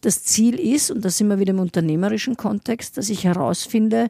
[0.00, 4.08] das Ziel ist, und da sind wir wieder im unternehmerischen Kontext, dass ich herausfinde,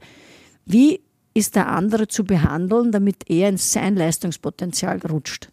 [0.64, 1.00] wie
[1.34, 5.50] ist der andere zu behandeln, damit er in sein Leistungspotenzial rutscht.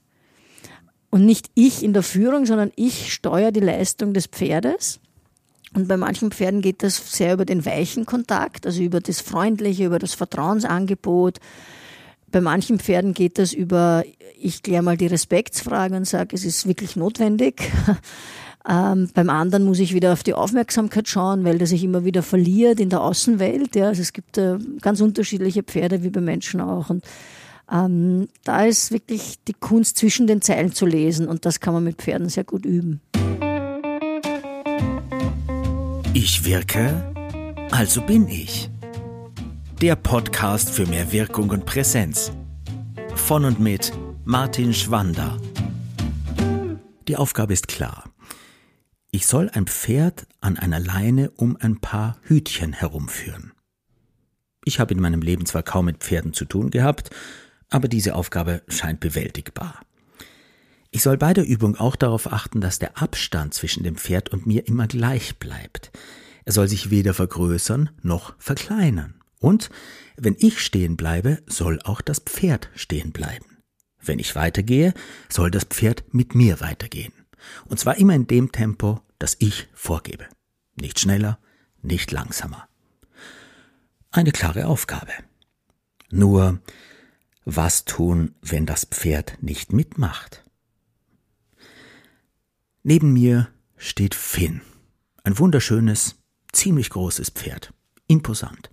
[1.09, 4.99] Und nicht ich in der Führung, sondern ich steuere die Leistung des Pferdes.
[5.73, 9.85] Und bei manchen Pferden geht das sehr über den weichen Kontakt, also über das Freundliche,
[9.85, 11.39] über das Vertrauensangebot.
[12.29, 14.03] Bei manchen Pferden geht das über,
[14.37, 17.71] ich kläre mal die Respektsfrage und sage, es ist wirklich notwendig.
[18.69, 22.21] Ähm, beim anderen muss ich wieder auf die Aufmerksamkeit schauen, weil der sich immer wieder
[22.21, 23.75] verliert in der Außenwelt.
[23.75, 23.87] Ja.
[23.87, 26.89] Also es gibt äh, ganz unterschiedliche Pferde wie bei Menschen auch.
[26.89, 27.05] Und
[27.71, 31.83] ähm, da ist wirklich die Kunst zwischen den Zeilen zu lesen und das kann man
[31.83, 33.01] mit Pferden sehr gut üben.
[36.13, 37.13] Ich wirke,
[37.71, 38.69] also bin ich.
[39.81, 42.31] Der Podcast für mehr Wirkung und Präsenz.
[43.15, 43.93] Von und mit
[44.25, 45.37] Martin Schwander.
[47.07, 48.05] Die Aufgabe ist klar.
[49.17, 53.51] Ich soll ein Pferd an einer Leine um ein paar Hütchen herumführen.
[54.63, 57.09] Ich habe in meinem Leben zwar kaum mit Pferden zu tun gehabt,
[57.71, 59.81] aber diese Aufgabe scheint bewältigbar.
[60.91, 64.45] Ich soll bei der Übung auch darauf achten, dass der Abstand zwischen dem Pferd und
[64.45, 65.91] mir immer gleich bleibt.
[66.45, 69.15] Er soll sich weder vergrößern noch verkleinern.
[69.39, 69.71] Und
[70.15, 73.57] wenn ich stehen bleibe, soll auch das Pferd stehen bleiben.
[73.99, 74.93] Wenn ich weitergehe,
[75.27, 77.13] soll das Pferd mit mir weitergehen.
[77.65, 80.27] Und zwar immer in dem Tempo, das ich vorgebe.
[80.75, 81.39] Nicht schneller,
[81.81, 82.67] nicht langsamer.
[84.11, 85.11] Eine klare Aufgabe.
[86.09, 86.59] Nur,
[87.45, 90.43] was tun, wenn das Pferd nicht mitmacht?
[92.83, 94.61] Neben mir steht Finn.
[95.23, 96.15] Ein wunderschönes,
[96.51, 97.73] ziemlich großes Pferd.
[98.07, 98.69] Imposant.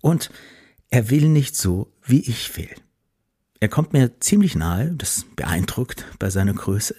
[0.00, 0.30] Und
[0.90, 2.74] er will nicht so, wie ich will.
[3.60, 6.96] Er kommt mir ziemlich nahe, das beeindruckt bei seiner Größe,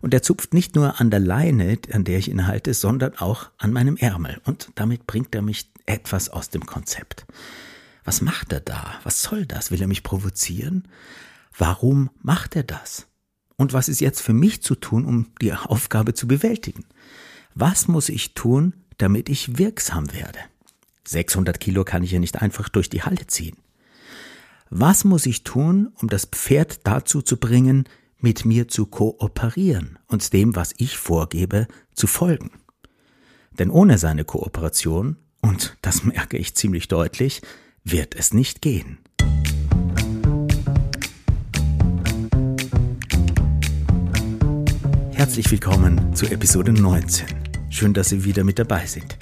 [0.00, 3.50] und er zupft nicht nur an der Leine, an der ich ihn halte, sondern auch
[3.58, 4.40] an meinem Ärmel.
[4.44, 7.26] Und damit bringt er mich etwas aus dem Konzept.
[8.04, 8.94] Was macht er da?
[9.02, 9.70] Was soll das?
[9.70, 10.86] Will er mich provozieren?
[11.58, 13.06] Warum macht er das?
[13.56, 16.84] Und was ist jetzt für mich zu tun, um die Aufgabe zu bewältigen?
[17.54, 20.38] Was muss ich tun, damit ich wirksam werde?
[21.04, 23.56] 600 Kilo kann ich ja nicht einfach durch die Halle ziehen.
[24.68, 27.88] Was muss ich tun, um das Pferd dazu zu bringen,
[28.20, 32.50] mit mir zu kooperieren und dem, was ich vorgebe, zu folgen.
[33.58, 37.42] Denn ohne seine Kooperation, und das merke ich ziemlich deutlich,
[37.84, 38.98] wird es nicht gehen.
[45.12, 47.26] Herzlich willkommen zu Episode 19.
[47.70, 49.18] Schön, dass Sie wieder mit dabei sind.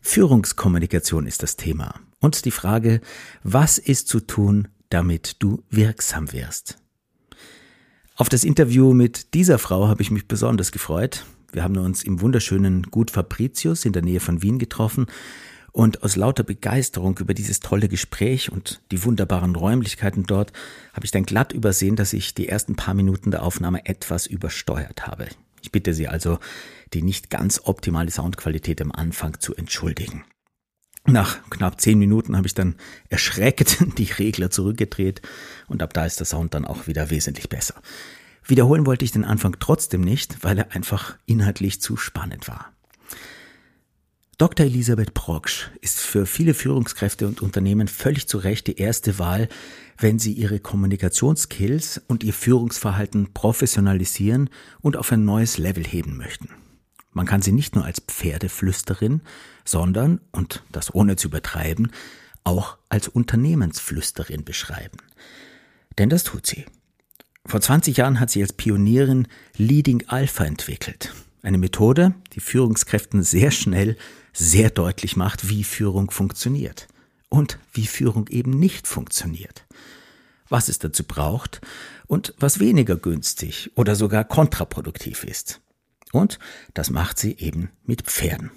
[0.00, 3.00] Führungskommunikation ist das Thema und die Frage,
[3.42, 6.78] was ist zu tun, damit du wirksam wirst?
[8.20, 11.24] Auf das Interview mit dieser Frau habe ich mich besonders gefreut.
[11.52, 15.06] Wir haben uns im wunderschönen Gut Fabricius in der Nähe von Wien getroffen
[15.72, 20.52] und aus lauter Begeisterung über dieses tolle Gespräch und die wunderbaren Räumlichkeiten dort
[20.92, 25.06] habe ich dann glatt übersehen, dass ich die ersten paar Minuten der Aufnahme etwas übersteuert
[25.06, 25.28] habe.
[25.62, 26.40] Ich bitte Sie also,
[26.92, 30.24] die nicht ganz optimale Soundqualität am Anfang zu entschuldigen.
[31.06, 32.76] Nach knapp zehn Minuten habe ich dann
[33.08, 35.22] erschreckt die Regler zurückgedreht
[35.66, 37.74] und ab da ist der Sound dann auch wieder wesentlich besser.
[38.44, 42.72] Wiederholen wollte ich den Anfang trotzdem nicht, weil er einfach inhaltlich zu spannend war.
[44.38, 44.64] Dr.
[44.64, 49.48] Elisabeth Proksch ist für viele Führungskräfte und Unternehmen völlig zu Recht die erste Wahl,
[49.98, 54.48] wenn sie ihre Kommunikationsskills und ihr Führungsverhalten professionalisieren
[54.80, 56.48] und auf ein neues Level heben möchten.
[57.12, 59.22] Man kann sie nicht nur als Pferdeflüsterin,
[59.64, 61.92] sondern, und das ohne zu übertreiben,
[62.44, 64.98] auch als Unternehmensflüsterin beschreiben.
[65.98, 66.66] Denn das tut sie.
[67.46, 69.26] Vor 20 Jahren hat sie als Pionierin
[69.56, 71.12] Leading Alpha entwickelt.
[71.42, 73.96] Eine Methode, die Führungskräften sehr schnell
[74.32, 76.86] sehr deutlich macht, wie Führung funktioniert
[77.28, 79.64] und wie Führung eben nicht funktioniert.
[80.48, 81.60] Was es dazu braucht
[82.06, 85.60] und was weniger günstig oder sogar kontraproduktiv ist.
[86.12, 86.38] Und
[86.74, 88.50] das macht sie eben mit Pferden.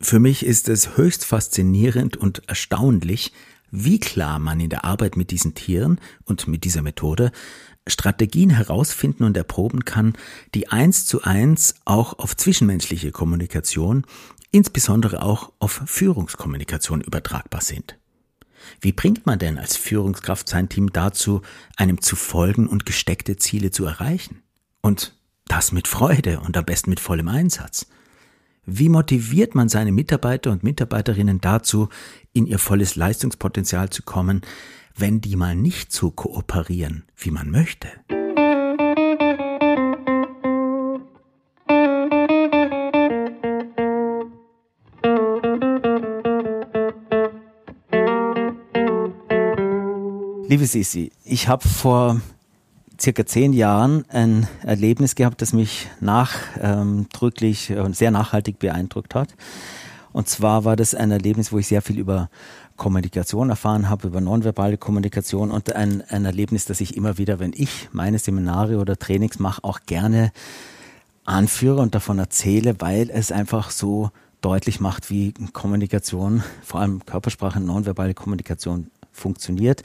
[0.00, 3.32] Für mich ist es höchst faszinierend und erstaunlich,
[3.70, 7.32] wie klar man in der Arbeit mit diesen Tieren und mit dieser Methode
[7.88, 10.14] Strategien herausfinden und erproben kann,
[10.54, 14.04] die eins zu eins auch auf zwischenmenschliche Kommunikation,
[14.50, 17.98] insbesondere auch auf Führungskommunikation übertragbar sind.
[18.80, 21.42] Wie bringt man denn als Führungskraft sein Team dazu,
[21.76, 24.42] einem zu folgen und gesteckte Ziele zu erreichen?
[24.80, 25.15] Und
[25.48, 27.86] das mit Freude und am besten mit vollem Einsatz.
[28.64, 31.88] Wie motiviert man seine Mitarbeiter und Mitarbeiterinnen dazu,
[32.32, 34.42] in ihr volles Leistungspotenzial zu kommen,
[34.96, 37.88] wenn die mal nicht so kooperieren, wie man möchte?
[50.48, 52.20] Liebe Sisi, ich habe vor
[53.00, 59.34] circa zehn Jahren ein Erlebnis gehabt, das mich nachdrücklich und sehr nachhaltig beeindruckt hat.
[60.12, 62.30] Und zwar war das ein Erlebnis, wo ich sehr viel über
[62.76, 67.52] Kommunikation erfahren habe, über nonverbale Kommunikation und ein, ein Erlebnis, das ich immer wieder, wenn
[67.54, 70.32] ich meine Seminare oder Trainings mache, auch gerne
[71.24, 74.10] anführe und davon erzähle, weil es einfach so
[74.40, 79.82] deutlich macht, wie Kommunikation, vor allem Körpersprache, nonverbale Kommunikation funktioniert.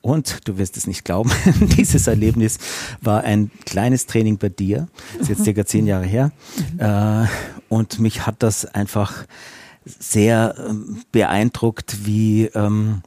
[0.00, 1.30] Und du wirst es nicht glauben,
[1.78, 2.58] dieses Erlebnis
[3.00, 4.86] war ein kleines Training bei dir.
[5.14, 6.30] Das ist jetzt circa zehn Jahre her.
[6.76, 7.26] Äh,
[7.68, 9.24] und mich hat das einfach
[9.84, 13.02] sehr ähm, beeindruckt, wie, ähm,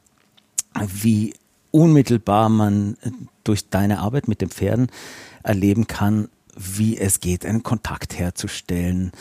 [0.80, 1.34] wie
[1.72, 2.98] unmittelbar man
[3.44, 4.88] durch deine Arbeit mit den Pferden
[5.44, 9.12] erleben kann, wie es geht, einen Kontakt herzustellen,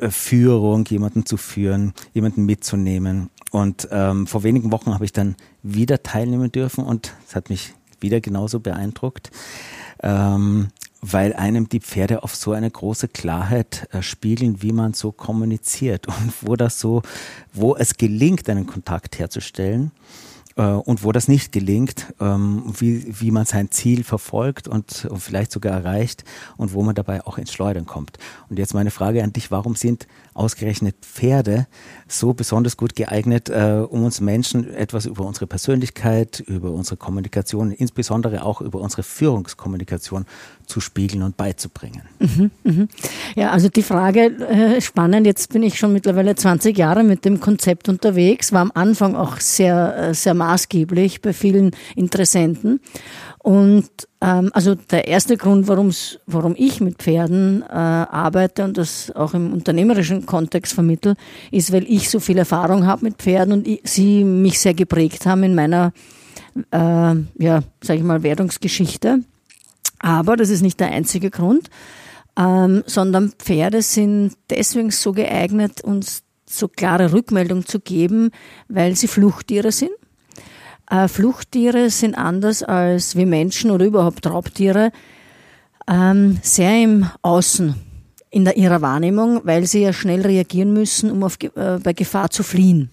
[0.00, 3.30] äh, Führung, jemanden zu führen, jemanden mitzunehmen.
[3.50, 7.74] Und ähm, vor wenigen Wochen habe ich dann wieder teilnehmen dürfen und es hat mich
[8.00, 9.30] wieder genauso beeindruckt,
[10.02, 10.68] ähm,
[11.00, 16.06] weil einem die Pferde auf so eine große Klarheit äh, spiegeln, wie man so kommuniziert
[16.08, 17.02] und wo das so,
[17.52, 19.92] wo es gelingt, einen Kontakt herzustellen
[20.58, 25.20] äh, und wo das nicht gelingt, ähm, wie, wie man sein Ziel verfolgt und, und
[25.20, 26.24] vielleicht sogar erreicht
[26.56, 28.18] und wo man dabei auch ins Schleudern kommt.
[28.50, 31.66] Und jetzt meine Frage an dich, warum sind ausgerechnet Pferde
[32.06, 37.72] so besonders gut geeignet, äh, um uns Menschen etwas über unsere Persönlichkeit, über unsere Kommunikation,
[37.72, 40.26] insbesondere auch über unsere Führungskommunikation
[40.68, 42.02] zu spiegeln und beizubringen.
[42.18, 42.88] Mhm, mhm.
[43.34, 45.26] Ja, also die Frage äh, spannend.
[45.26, 49.40] Jetzt bin ich schon mittlerweile 20 Jahre mit dem Konzept unterwegs, war am Anfang auch
[49.40, 52.80] sehr, äh, sehr maßgeblich bei vielen Interessenten.
[53.38, 53.88] Und
[54.20, 59.54] ähm, also der erste Grund, warum ich mit Pferden äh, arbeite und das auch im
[59.54, 61.14] unternehmerischen Kontext vermittel,
[61.50, 65.24] ist, weil ich so viel Erfahrung habe mit Pferden und ich, sie mich sehr geprägt
[65.24, 65.92] haben in meiner,
[66.72, 69.20] äh, ja, sag ich mal, Wertungsgeschichte.
[69.98, 71.70] Aber das ist nicht der einzige Grund,
[72.38, 78.30] ähm, sondern Pferde sind deswegen so geeignet, uns so klare Rückmeldung zu geben,
[78.68, 79.90] weil sie Fluchttiere sind
[80.90, 84.92] äh, Fluchttiere sind anders als wir Menschen oder überhaupt Raubtiere
[85.88, 87.74] ähm, sehr im Außen
[88.30, 92.30] in der, ihrer Wahrnehmung, weil sie ja schnell reagieren müssen, um auf, äh, bei Gefahr
[92.30, 92.90] zu fliehen.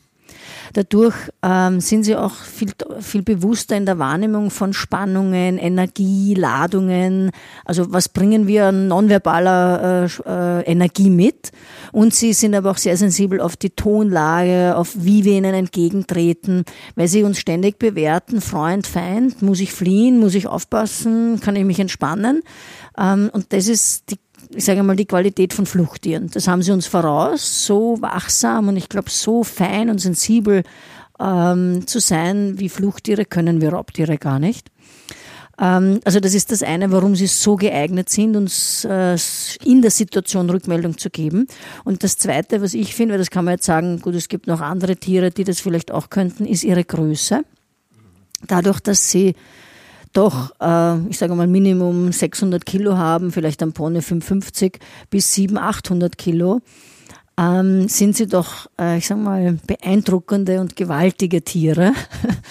[0.73, 7.31] Dadurch ähm, sind sie auch viel, viel bewusster in der Wahrnehmung von Spannungen, Energie, Ladungen.
[7.63, 11.51] Also was bringen wir an nonverbaler äh, äh, Energie mit?
[11.91, 16.65] Und sie sind aber auch sehr sensibel auf die Tonlage, auf wie wir ihnen entgegentreten,
[16.95, 21.65] weil sie uns ständig bewerten, Freund, Feind, muss ich fliehen, muss ich aufpassen, kann ich
[21.65, 22.41] mich entspannen?
[22.97, 24.19] Ähm, und das ist die
[24.55, 26.29] ich sage mal, die Qualität von Fluchttieren.
[26.33, 30.63] Das haben sie uns voraus, so wachsam und ich glaube so fein und sensibel
[31.19, 34.69] ähm, zu sein wie Fluchttiere können wir Raubtiere gar nicht.
[35.59, 39.17] Ähm, also das ist das eine, warum sie so geeignet sind, uns äh,
[39.63, 41.47] in der Situation Rückmeldung zu geben.
[41.83, 44.47] Und das zweite, was ich finde, weil das kann man jetzt sagen, gut, es gibt
[44.47, 47.43] noch andere Tiere, die das vielleicht auch könnten, ist ihre Größe.
[48.47, 49.35] Dadurch, dass sie
[50.15, 54.79] doch, äh, ich sage mal, Minimum 600 Kilo haben, vielleicht am Pony 550
[55.09, 56.61] bis 700, 800 Kilo,
[57.37, 61.91] ähm, sind sie doch, äh, ich sage mal, beeindruckende und gewaltige Tiere.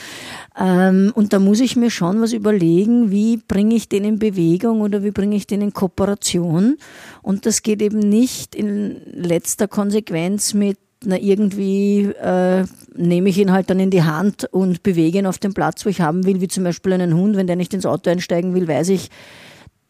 [0.60, 4.82] ähm, und da muss ich mir schon was überlegen, wie bringe ich den in Bewegung
[4.82, 6.76] oder wie bringe ich den in Kooperation.
[7.22, 13.52] Und das geht eben nicht in letzter Konsequenz mit na irgendwie äh, nehme ich ihn
[13.52, 16.40] halt dann in die Hand und bewege ihn auf den Platz, wo ich haben will,
[16.40, 19.10] wie zum Beispiel einen Hund, wenn der nicht ins Auto einsteigen will, weiß ich,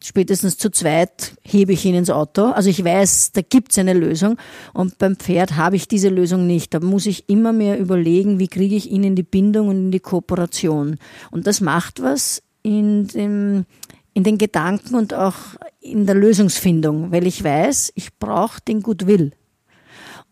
[0.05, 2.45] spätestens zu zweit hebe ich ihn ins Auto.
[2.45, 4.37] Also ich weiß, da gibt's eine Lösung.
[4.73, 6.73] Und beim Pferd habe ich diese Lösung nicht.
[6.73, 9.91] Da muss ich immer mehr überlegen, wie kriege ich ihn in die Bindung und in
[9.91, 10.97] die Kooperation.
[11.31, 13.65] Und das macht was in dem,
[14.13, 15.35] in den Gedanken und auch
[15.81, 19.31] in der Lösungsfindung, weil ich weiß, ich brauche den Goodwill.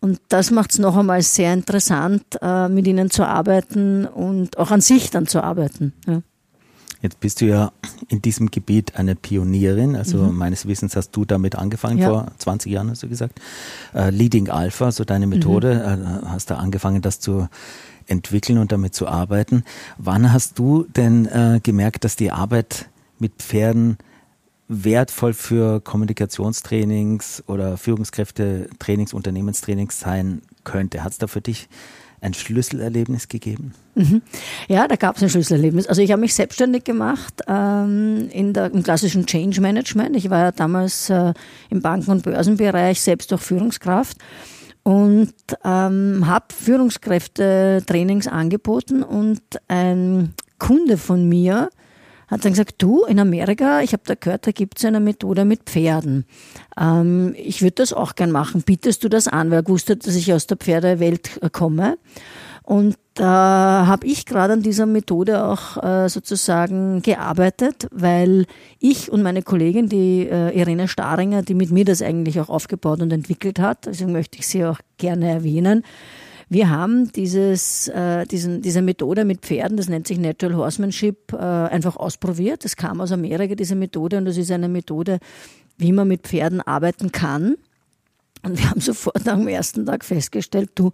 [0.04, 4.70] Und das macht es noch einmal sehr interessant, äh, mit ihnen zu arbeiten und auch
[4.70, 5.94] an sich dann zu arbeiten.
[6.06, 6.20] Ja.
[7.00, 7.72] Jetzt bist du ja
[8.08, 9.96] in diesem Gebiet eine Pionierin.
[9.96, 10.36] Also mhm.
[10.36, 12.10] meines Wissens hast du damit angefangen, ja.
[12.10, 13.40] vor 20 Jahren hast du gesagt.
[13.94, 16.04] Äh, Leading Alpha, so deine Methode, mhm.
[16.04, 17.48] äh, hast da angefangen, das zu
[18.06, 19.64] entwickeln und damit zu arbeiten.
[19.96, 23.96] Wann hast du denn äh, gemerkt, dass die Arbeit mit Pferden
[24.68, 31.04] wertvoll für Kommunikationstrainings oder Führungskräfte-Trainings, Unternehmenstrainings sein könnte?
[31.04, 31.68] Hat es da für dich
[32.20, 33.74] ein Schlüsselerlebnis gegeben?
[33.94, 34.22] Mhm.
[34.66, 35.86] Ja, da gab es ein Schlüsselerlebnis.
[35.86, 40.16] Also ich habe mich selbstständig gemacht ähm, in der, im klassischen Change Management.
[40.16, 41.34] Ich war ja damals äh,
[41.70, 44.16] im Banken- und Börsenbereich selbst auch Führungskraft
[44.82, 51.68] und ähm, habe Führungskräfte-Trainings angeboten und ein Kunde von mir
[52.34, 55.44] hat dann gesagt, du, in Amerika, ich habe da gehört, da gibt es eine Methode
[55.44, 56.26] mit Pferden.
[56.78, 58.62] Ähm, ich würde das auch gern machen.
[58.62, 59.50] Bietest du das an?
[59.50, 61.96] Weil er wusste, dass ich aus der Pferdewelt äh, komme.
[62.64, 68.46] Und da habe ich gerade an dieser Methode auch äh, sozusagen gearbeitet, weil
[68.80, 73.02] ich und meine Kollegin, die äh, Irene Staringer, die mit mir das eigentlich auch aufgebaut
[73.02, 75.84] und entwickelt hat, deswegen möchte ich sie auch gerne erwähnen,
[76.54, 81.36] wir haben dieses, äh, diesen, diese Methode mit Pferden, das nennt sich Natural Horsemanship, äh,
[81.36, 82.64] einfach ausprobiert.
[82.64, 85.18] Das kam aus Amerika, diese Methode, und das ist eine Methode,
[85.78, 87.56] wie man mit Pferden arbeiten kann.
[88.44, 90.92] Und wir haben sofort am ersten Tag festgestellt, du,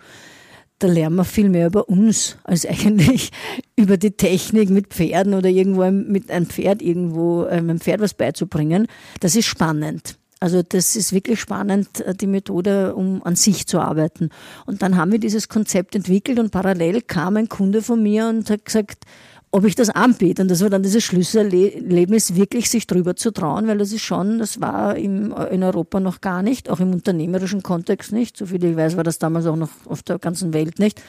[0.79, 3.31] da lernen wir viel mehr über uns als eigentlich
[3.77, 8.15] über die Technik mit Pferden oder irgendwo mit einem Pferd irgendwo äh, einem Pferd was
[8.15, 8.87] beizubringen.
[9.21, 10.20] Das ist spannend.
[10.41, 14.31] Also das ist wirklich spannend, äh, die Methode, um an sich zu arbeiten.
[14.65, 18.49] Und dann haben wir dieses Konzept entwickelt und parallel kam ein Kunde von mir und
[18.49, 19.05] hat gesagt,
[19.53, 20.43] ob ich das anbiete.
[20.43, 24.39] Und das war dann dieses Schlüsselerlebnis, wirklich sich drüber zu trauen, weil das ist schon,
[24.39, 28.37] das war im, in Europa noch gar nicht, auch im unternehmerischen Kontext nicht.
[28.37, 31.03] So viel ich weiß, war das damals auch noch auf der ganzen Welt nicht.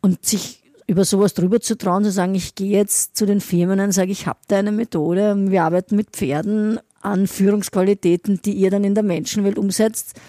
[0.00, 3.80] Und sich über sowas drüber zu trauen, zu sagen, ich gehe jetzt zu den Firmen
[3.80, 8.70] und sage, ich habe da eine Methode, wir arbeiten mit Pferden an Führungsqualitäten, die ihr
[8.70, 10.20] dann in der Menschenwelt umsetzt,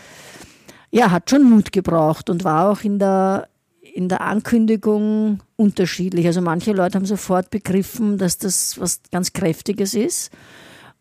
[0.91, 3.47] ja, hat schon Mut gebraucht und war auch in der,
[3.81, 6.25] in der Ankündigung unterschiedlich.
[6.27, 10.31] Also manche Leute haben sofort begriffen, dass das was ganz Kräftiges ist.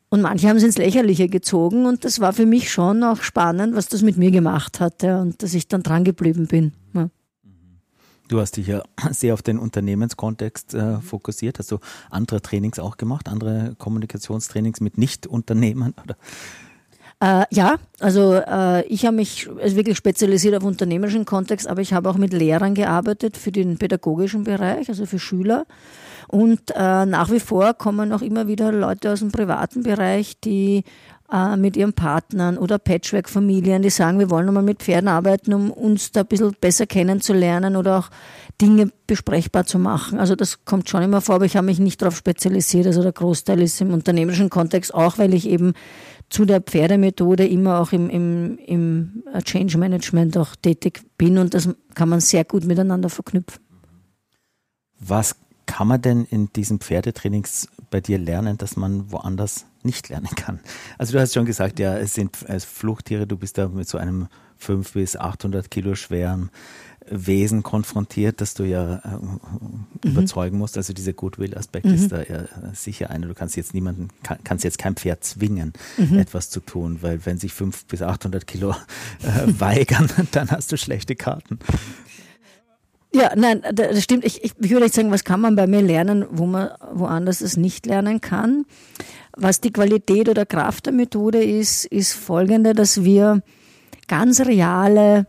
[0.09, 3.77] Und manche haben es ins Lächerliche gezogen und das war für mich schon auch spannend,
[3.77, 6.73] was das mit mir gemacht hat ja, und dass ich dann dran geblieben bin.
[8.31, 11.59] Du hast dich ja sehr auf den Unternehmenskontext äh, fokussiert.
[11.59, 11.79] Hast du
[12.11, 15.95] andere Trainings auch gemacht, andere Kommunikationstrainings mit Nicht-Unternehmern?
[17.19, 22.09] Äh, ja, also äh, ich habe mich wirklich spezialisiert auf unternehmerischen Kontext, aber ich habe
[22.09, 25.67] auch mit Lehrern gearbeitet für den pädagogischen Bereich, also für Schüler.
[26.29, 30.85] Und äh, nach wie vor kommen auch immer wieder Leute aus dem privaten Bereich, die
[31.33, 35.71] äh, mit ihren Partnern oder Patchwork-Familien, die sagen, wir wollen nochmal mit Pferden arbeiten, um
[35.71, 38.11] uns da ein bisschen besser kennenzulernen oder auch
[38.61, 40.19] Dinge besprechbar zu machen.
[40.19, 42.87] Also das kommt schon immer vor, aber ich habe mich nicht darauf spezialisiert.
[42.87, 45.73] Also der Großteil ist im unternehmerischen Kontext, auch weil ich eben
[46.29, 51.69] zu der Pferdemethode immer auch im, im, im Change Management auch tätig bin und das
[51.95, 53.61] kann man sehr gut miteinander verknüpfen.
[55.01, 60.35] Was kann man denn in diesen Pferdetrainings bei dir lernen, dass man woanders nicht lernen
[60.37, 60.61] kann?
[60.99, 64.29] Also du hast schon gesagt, ja, es sind Fluchttiere, du bist da mit so einem
[64.59, 66.51] 5 bis 800 Kilo schweren
[67.11, 69.81] Wesen konfrontiert, dass du ja äh, mhm.
[70.05, 70.77] überzeugen musst.
[70.77, 71.95] Also dieser Goodwill-Aspekt mhm.
[71.95, 73.27] ist da ja sicher einer.
[73.27, 76.19] Du kannst jetzt niemanden, kann, kannst jetzt kein Pferd zwingen, mhm.
[76.19, 78.71] etwas zu tun, weil wenn sich 5 bis 800 Kilo
[79.23, 81.59] äh, weigern, dann hast du schlechte Karten.
[83.13, 84.25] Ja, nein, das stimmt.
[84.25, 87.41] Ich, ich, ich würde nicht sagen, was kann man bei mir lernen, wo man woanders
[87.41, 88.67] es nicht lernen kann.
[89.43, 93.43] Was die Qualität oder Kraft der Methode ist, ist folgende, dass wir
[94.07, 95.27] ganz reale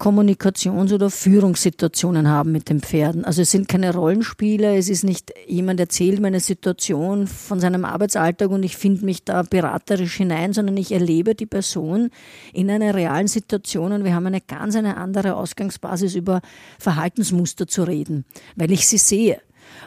[0.00, 3.24] Kommunikations- oder Führungssituationen haben mit den Pferden.
[3.24, 7.84] Also es sind keine Rollenspiele, es ist nicht jemand erzählt mir eine Situation von seinem
[7.84, 12.10] Arbeitsalltag und ich finde mich da beraterisch hinein, sondern ich erlebe die Person
[12.52, 16.40] in einer realen Situation und wir haben eine ganz eine andere Ausgangsbasis über
[16.80, 18.24] Verhaltensmuster zu reden,
[18.56, 19.40] weil ich sie sehe.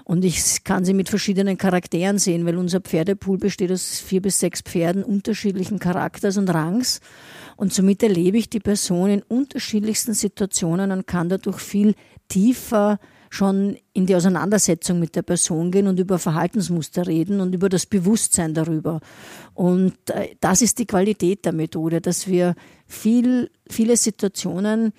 [0.05, 4.39] Und ich kann sie mit verschiedenen Charakteren sehen, weil unser Pferdepool besteht aus vier bis
[4.39, 7.01] sechs Pferden unterschiedlichen Charakters und Rangs.
[7.55, 11.95] Und somit erlebe ich die Person in unterschiedlichsten Situationen und kann dadurch viel
[12.27, 13.00] tiefer
[13.31, 17.88] schon in die Auseinandersetzung mit der Person gehen und über Verhaltensmuster reden und über das
[17.88, 19.01] Bewusstsein darüber.
[19.55, 22.53] Und äh, das ist die Qualität der Methode, dass wir
[22.85, 24.93] viel, viele Situationen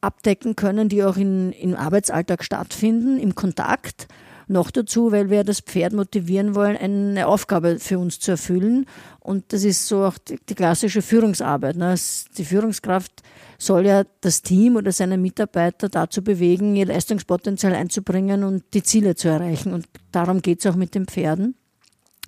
[0.00, 4.08] abdecken können, die auch in, im Arbeitsalltag stattfinden, im Kontakt
[4.48, 8.86] noch dazu, weil wir das Pferd motivieren wollen, eine Aufgabe für uns zu erfüllen.
[9.20, 11.76] Und das ist so auch die, die klassische Führungsarbeit.
[11.76, 11.94] Ne?
[12.36, 13.22] Die Führungskraft
[13.58, 19.14] soll ja das Team oder seine Mitarbeiter dazu bewegen, ihr Leistungspotenzial einzubringen und die Ziele
[19.16, 19.72] zu erreichen.
[19.74, 21.54] Und darum geht es auch mit den Pferden.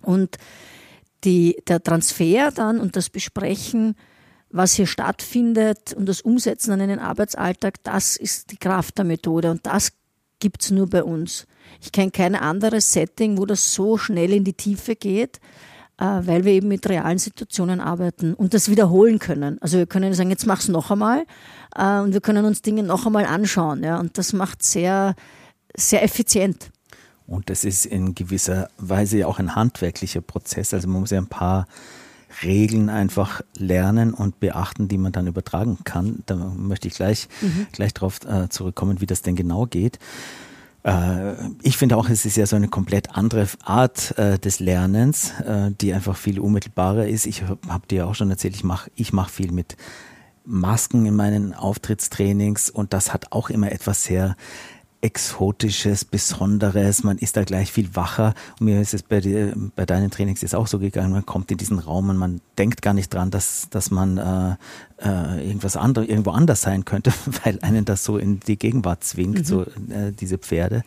[0.03, 0.37] Und
[1.25, 3.95] die, der Transfer dann und das Besprechen,
[4.51, 9.51] was hier stattfindet und das Umsetzen an einen Arbeitsalltag, das ist die Kraft der Methode
[9.51, 9.93] und das
[10.41, 11.47] gibt's nur bei uns.
[11.81, 15.39] Ich kenne kein anderes Setting, wo das so schnell in die Tiefe geht,
[15.99, 19.61] äh, weil wir eben mit realen Situationen arbeiten und das wiederholen können.
[19.61, 21.25] Also wir können sagen, jetzt mach's noch einmal
[21.77, 23.85] äh, und wir können uns Dinge noch einmal anschauen.
[23.85, 25.15] Und das macht sehr,
[25.77, 26.71] sehr effizient.
[27.27, 30.75] Und das ist in gewisser Weise ja auch ein handwerklicher Prozess.
[30.75, 31.67] Also man muss ja ein paar
[32.43, 36.23] Regeln einfach lernen und beachten, die man dann übertragen kann.
[36.27, 37.67] Da möchte ich gleich, mhm.
[37.73, 39.99] gleich darauf äh, zurückkommen, wie das denn genau geht.
[40.83, 45.33] Äh, ich finde auch, es ist ja so eine komplett andere Art äh, des Lernens,
[45.41, 47.27] äh, die einfach viel unmittelbarer ist.
[47.27, 49.77] Ich habe hab dir auch schon erzählt, ich mache ich mach viel mit
[50.45, 54.37] Masken in meinen Auftrittstrainings und das hat auch immer etwas sehr
[55.03, 58.35] Exotisches, Besonderes, man ist da gleich viel wacher.
[58.59, 61.51] Und mir ist es bei, dir, bei deinen Trainings jetzt auch so gegangen, man kommt
[61.51, 64.57] in diesen Raum und man denkt gar nicht dran, dass, dass man äh,
[65.03, 67.13] äh, irgendwas andere, irgendwo anders sein könnte,
[67.45, 69.45] weil einen das so in die Gegenwart zwingt, mhm.
[69.45, 70.83] so äh, diese Pferde.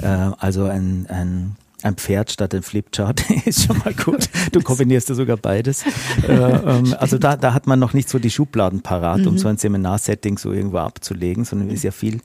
[0.00, 4.28] Äh, also ein, ein ein Pferd statt ein Flipchart ist schon mal gut.
[4.52, 5.84] Du kombinierst ja sogar beides.
[6.28, 9.28] Äh, ähm, also da, da hat man noch nicht so die Schubladen parat, mhm.
[9.28, 12.20] um so ein Seminarsetting so irgendwo abzulegen, sondern ist ja viel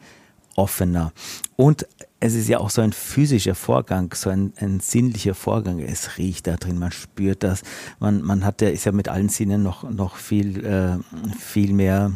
[0.56, 1.12] offener.
[1.56, 1.86] Und
[2.20, 5.80] es ist ja auch so ein physischer Vorgang, so ein, ein sinnlicher Vorgang.
[5.80, 7.62] Es riecht da drin, man spürt das.
[8.00, 10.98] Man, man hat ja, ist ja mit allen Sinnen noch, noch viel, äh,
[11.38, 12.14] viel mehr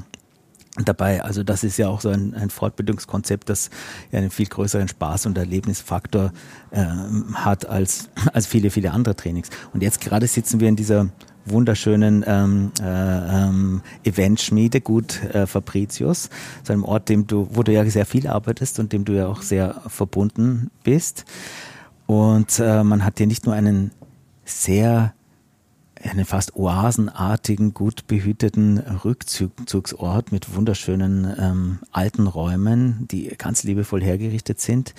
[0.86, 1.24] dabei.
[1.24, 3.70] Also das ist ja auch so ein, ein Fortbildungskonzept, das
[4.12, 6.32] ja einen viel größeren Spaß- und Erlebnisfaktor
[6.72, 6.86] äh,
[7.34, 9.50] hat als, als viele, viele andere Trainings.
[9.74, 11.10] Und jetzt gerade sitzen wir in dieser
[11.50, 16.30] wunderschönen ähm, äh, ähm, Eventschmiede, gut äh, Fabricius,
[16.64, 19.28] so einem Ort, dem du, wo du ja sehr viel arbeitest und dem du ja
[19.28, 21.26] auch sehr verbunden bist.
[22.06, 23.92] Und äh, man hat hier nicht nur einen
[24.46, 25.14] sehr
[26.04, 34.60] einen fast oasenartigen, gut behüteten Rückzugsort mit wunderschönen ähm, alten Räumen, die ganz liebevoll hergerichtet
[34.60, 34.94] sind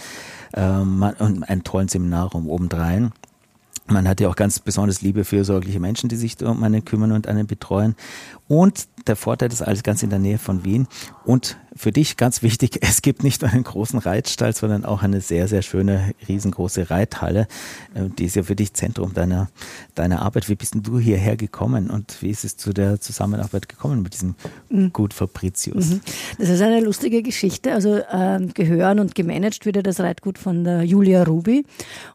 [0.55, 3.13] ähm, und einen tollen Seminarraum obendrein.
[3.91, 7.27] Man hat ja auch ganz besonders liebe, fürsorgliche Menschen, die sich um einen kümmern und
[7.27, 7.97] einen betreuen.
[8.47, 10.89] Und der Vorteil ist alles ganz in der Nähe von Wien.
[11.25, 15.21] Und für dich ganz wichtig, es gibt nicht nur einen großen Reitstall, sondern auch eine
[15.21, 17.47] sehr, sehr schöne, riesengroße Reithalle.
[17.95, 19.49] Äh, die ist ja für dich Zentrum deiner,
[19.95, 20.49] deiner Arbeit.
[20.49, 24.15] Wie bist denn du hierher gekommen und wie ist es zu der Zusammenarbeit gekommen mit
[24.15, 24.35] diesem
[24.69, 24.93] mhm.
[24.93, 25.91] Gut Fabricius?
[25.91, 26.01] Mhm.
[26.39, 27.73] Das ist eine lustige Geschichte.
[27.73, 31.65] Also äh, gehören und gemanagt wird das Reitgut von der Julia Ruby.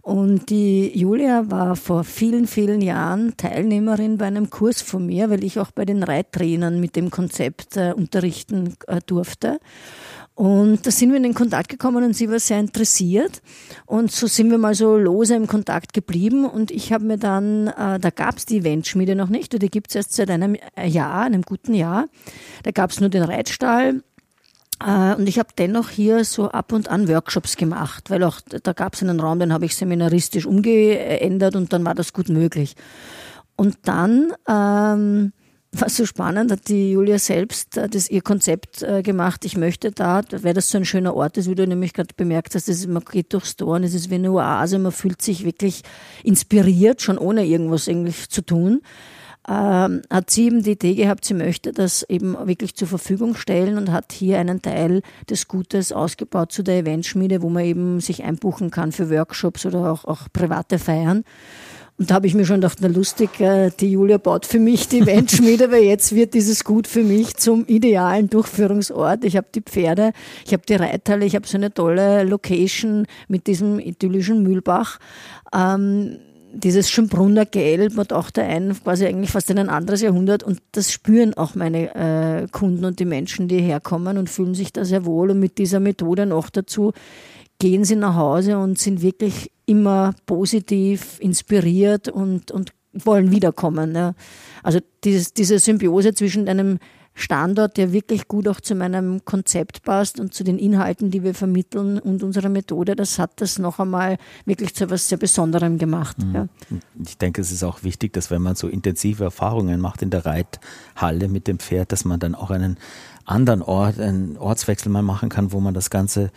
[0.01, 5.43] Und die Julia war vor vielen, vielen Jahren Teilnehmerin bei einem Kurs von mir, weil
[5.43, 9.59] ich auch bei den Reittrainern mit dem Konzept äh, unterrichten äh, durfte.
[10.35, 13.41] Und da sind wir in den Kontakt gekommen und sie war sehr interessiert.
[13.85, 16.43] Und so sind wir mal so lose im Kontakt geblieben.
[16.43, 19.89] Und ich habe mir dann, äh, da gab es die Eventschmiede noch nicht, die gibt
[19.89, 22.07] es erst seit einem Jahr, einem guten Jahr.
[22.63, 24.03] Da gab es nur den Reitstall.
[24.83, 28.73] Äh, und ich habe dennoch hier so ab und an Workshops gemacht, weil auch da
[28.73, 32.75] gab es einen Raum, den habe ich seminaristisch umgeändert und dann war das gut möglich.
[33.55, 35.31] Und dann ähm,
[35.71, 39.45] war so spannend, hat die Julia selbst äh, das ihr Konzept äh, gemacht.
[39.45, 42.55] Ich möchte da, weil das so ein schöner Ort ist, wie du nämlich gerade bemerkt
[42.55, 45.45] hast, ist, man geht durchs Tor und es ist wie eine Oase, man fühlt sich
[45.45, 45.83] wirklich
[46.23, 48.81] inspiriert, schon ohne irgendwas eigentlich zu tun.
[49.47, 53.77] Ähm, hat sie eben die Idee gehabt, sie möchte das eben wirklich zur Verfügung stellen
[53.77, 58.23] und hat hier einen Teil des Gutes ausgebaut zu der Eventschmiede, wo man eben sich
[58.23, 61.23] einbuchen kann für Workshops oder auch, auch private Feiern.
[61.97, 64.89] Und da habe ich mir schon gedacht, na lustig, äh, die Julia baut für mich
[64.89, 69.23] die Eventschmiede, weil jetzt wird dieses Gut für mich zum idealen Durchführungsort.
[69.23, 70.11] Ich habe die Pferde,
[70.45, 74.99] ich habe die Reithalle, ich habe so eine tolle Location mit diesem idyllischen Mühlbach.
[75.53, 76.17] Ähm,
[76.55, 80.61] dieses Schönbrunner Gelb und auch der einen quasi eigentlich fast in ein anderes Jahrhundert und
[80.71, 84.85] das spüren auch meine äh, Kunden und die Menschen, die herkommen und fühlen sich da
[84.85, 86.93] sehr wohl und mit dieser Methode noch dazu
[87.59, 93.95] gehen sie nach Hause und sind wirklich immer positiv inspiriert und, und wollen wiederkommen.
[93.95, 94.13] Ja.
[94.63, 96.79] Also dieses, diese Symbiose zwischen einem
[97.17, 101.33] Standort, der wirklich gut auch zu meinem Konzept passt und zu den Inhalten, die wir
[101.33, 106.17] vermitteln und unserer Methode, das hat das noch einmal wirklich zu etwas sehr Besonderem gemacht.
[106.19, 106.35] Mhm.
[106.35, 106.47] Ja.
[107.05, 110.25] Ich denke, es ist auch wichtig, dass wenn man so intensive Erfahrungen macht in der
[110.25, 112.77] Reithalle mit dem Pferd, dass man dann auch einen
[113.23, 116.31] anderen Ort, einen Ortswechsel mal machen kann, wo man das Ganze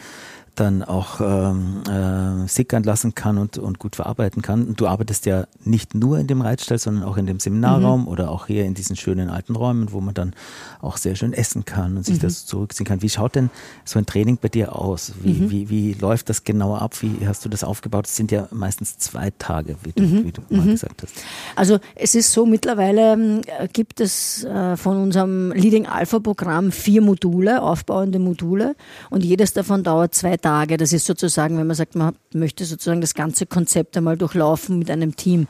[0.59, 4.67] dann auch ähm, äh, sickern lassen kann und, und gut verarbeiten kann.
[4.67, 8.09] Und du arbeitest ja nicht nur in dem Reitstall, sondern auch in dem Seminarraum mhm.
[8.09, 10.35] oder auch hier in diesen schönen alten Räumen, wo man dann
[10.81, 12.23] auch sehr schön essen kann und sich mhm.
[12.23, 13.03] das zurückziehen kann.
[13.03, 13.51] Wie schaut denn
[13.85, 15.13] so ein Training bei dir aus?
[15.23, 15.51] Wie, mhm.
[15.51, 17.01] wie, wie läuft das genauer ab?
[17.03, 18.07] Wie hast du das aufgebaut?
[18.07, 20.25] Es sind ja meistens zwei Tage, wie du, mhm.
[20.25, 20.71] wie du mal mhm.
[20.73, 21.15] gesagt hast.
[21.55, 27.03] Also es ist so, mittlerweile äh, gibt es äh, von unserem Leading Alpha Programm vier
[27.03, 28.75] Module, aufbauende Module
[29.11, 30.48] und jedes davon dauert zwei Tage.
[30.49, 30.79] Tage.
[30.79, 34.91] Das ist sozusagen, wenn man sagt, man möchte sozusagen das ganze Konzept einmal durchlaufen mit
[34.91, 35.47] einem Team.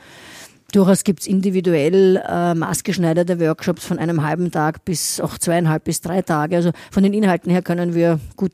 [0.71, 6.01] Durchaus gibt es individuell äh, maßgeschneiderte Workshops von einem halben Tag bis auch zweieinhalb bis
[6.01, 6.57] drei Tage.
[6.57, 8.51] Also von den Inhalten her können wir gut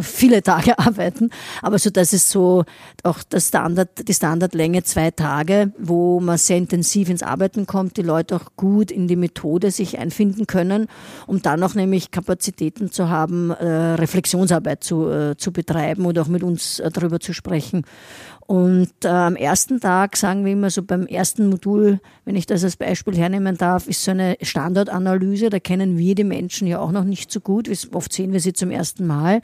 [0.00, 1.30] viele Tage arbeiten.
[1.60, 2.64] Aber so, dass es so
[3.04, 8.02] auch das Standard, die Standardlänge zwei Tage, wo man sehr intensiv ins Arbeiten kommt, die
[8.02, 10.88] Leute auch gut in die Methode sich einfinden können,
[11.26, 16.28] um dann auch nämlich Kapazitäten zu haben, äh, Reflexionsarbeit zu, äh, zu betreiben oder auch
[16.28, 17.84] mit uns äh, darüber zu sprechen.
[18.46, 22.64] Und äh, am ersten Tag sagen wir immer so beim ersten Modul, wenn ich das
[22.64, 25.50] als Beispiel hernehmen darf, ist so eine Standortanalyse.
[25.50, 27.70] Da kennen wir die Menschen ja auch noch nicht so gut.
[27.92, 29.40] Oft sehen wir sie zum ersten Mal.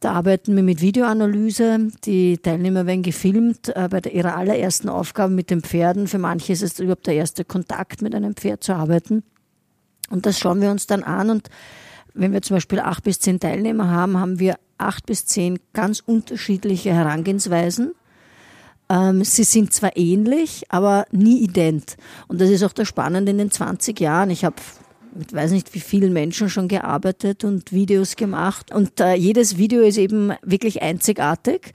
[0.00, 1.88] Da arbeiten wir mit Videoanalyse.
[2.04, 6.06] Die Teilnehmer werden gefilmt äh, bei ihrer allerersten Aufgabe mit den Pferden.
[6.06, 9.22] Für manche ist es überhaupt der erste Kontakt mit einem Pferd zu arbeiten.
[10.08, 11.28] Und das schauen wir uns dann an.
[11.28, 11.48] Und
[12.14, 16.00] wenn wir zum Beispiel acht bis zehn Teilnehmer haben, haben wir acht bis zehn ganz
[16.00, 17.92] unterschiedliche Herangehensweisen
[18.90, 21.96] ähm, sie sind zwar ähnlich, aber nie ident.
[22.28, 24.30] Und das ist auch das Spannende in den 20 Jahren.
[24.30, 24.56] Ich habe
[25.14, 28.72] mit weiß nicht wie vielen Menschen schon gearbeitet und Videos gemacht.
[28.72, 31.72] Und äh, jedes Video ist eben wirklich einzigartig.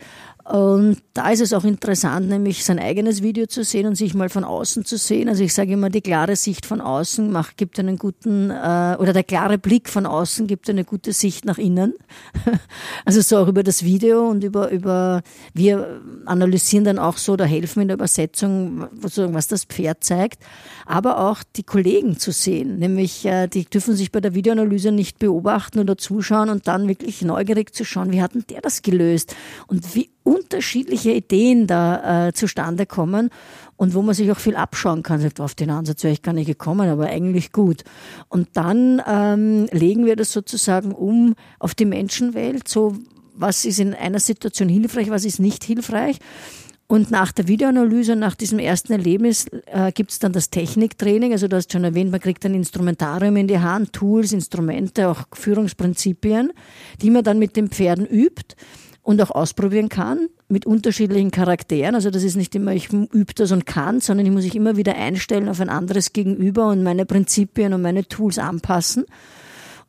[0.47, 4.29] Und da ist es auch interessant, nämlich sein eigenes Video zu sehen und sich mal
[4.29, 5.27] von außen zu sehen.
[5.27, 9.11] Also ich sage immer, die klare Sicht von außen macht, gibt einen guten, äh, oder
[9.11, 11.95] der klare Blick von außen gibt eine gute Sicht nach innen.
[13.05, 15.23] also so auch über das Video und über, über,
[15.55, 20.43] wir analysieren dann auch so oder helfen in der Übersetzung, was das Pferd zeigt.
[20.85, 25.17] Aber auch die Kollegen zu sehen, nämlich, äh, die dürfen sich bei der Videoanalyse nicht
[25.17, 29.35] beobachten oder zuschauen und dann wirklich neugierig zu schauen, wie hat denn der das gelöst?
[29.65, 33.29] Und wie unterschiedliche Ideen da äh, zustande kommen
[33.77, 35.21] und wo man sich auch viel abschauen kann.
[35.21, 37.83] Sagt, auf den Ansatz wäre ich gar nicht gekommen, aber eigentlich gut.
[38.27, 42.67] Und dann ähm, legen wir das sozusagen um auf die Menschenwelt.
[42.67, 42.97] So,
[43.35, 46.19] was ist in einer Situation hilfreich, was ist nicht hilfreich?
[46.87, 51.31] Und nach der Videoanalyse, nach diesem ersten Erlebnis, äh, gibt es dann das Techniktraining.
[51.31, 55.23] Also du hast schon erwähnt, man kriegt ein Instrumentarium in die Hand, Tools, Instrumente, auch
[55.33, 56.51] Führungsprinzipien,
[57.01, 58.55] die man dann mit den Pferden übt
[59.05, 61.93] und auch ausprobieren kann mit unterschiedlichen Charakteren.
[61.93, 64.77] Also das ist nicht immer, ich übe das und kann, sondern ich muss mich immer
[64.77, 69.05] wieder einstellen auf ein anderes Gegenüber und meine Prinzipien und meine Tools anpassen.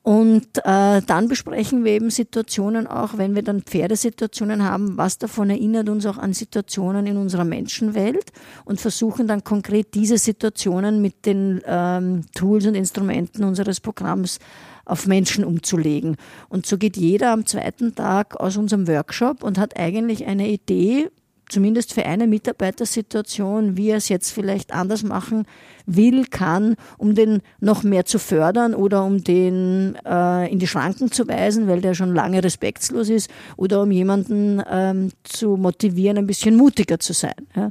[0.07, 5.51] Und äh, dann besprechen wir eben Situationen auch, wenn wir dann Pferdesituationen haben, was davon
[5.51, 8.31] erinnert uns auch an Situationen in unserer Menschenwelt
[8.64, 14.38] und versuchen dann konkret diese Situationen mit den ähm, Tools und Instrumenten unseres Programms
[14.85, 16.14] auf Menschen umzulegen.
[16.49, 21.11] Und so geht jeder am zweiten Tag aus unserem Workshop und hat eigentlich eine Idee,
[21.48, 25.46] zumindest für eine Mitarbeitersituation, wie er es jetzt vielleicht anders machen
[25.87, 31.12] will, kann, um den noch mehr zu fördern oder um den äh, in die Schranken
[31.12, 36.26] zu weisen, weil der schon lange respektslos ist, oder um jemanden ähm, zu motivieren, ein
[36.26, 37.46] bisschen mutiger zu sein.
[37.54, 37.70] Ja.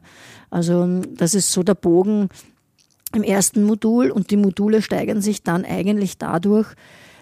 [0.50, 2.30] Also das ist so der Bogen
[3.14, 6.68] im ersten Modul und die Module steigern sich dann eigentlich dadurch,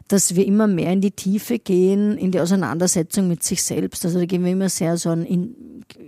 [0.08, 4.06] dass wir immer mehr in die Tiefe gehen, in die Auseinandersetzung mit sich selbst.
[4.06, 5.56] Also da gehen wir immer sehr so an in,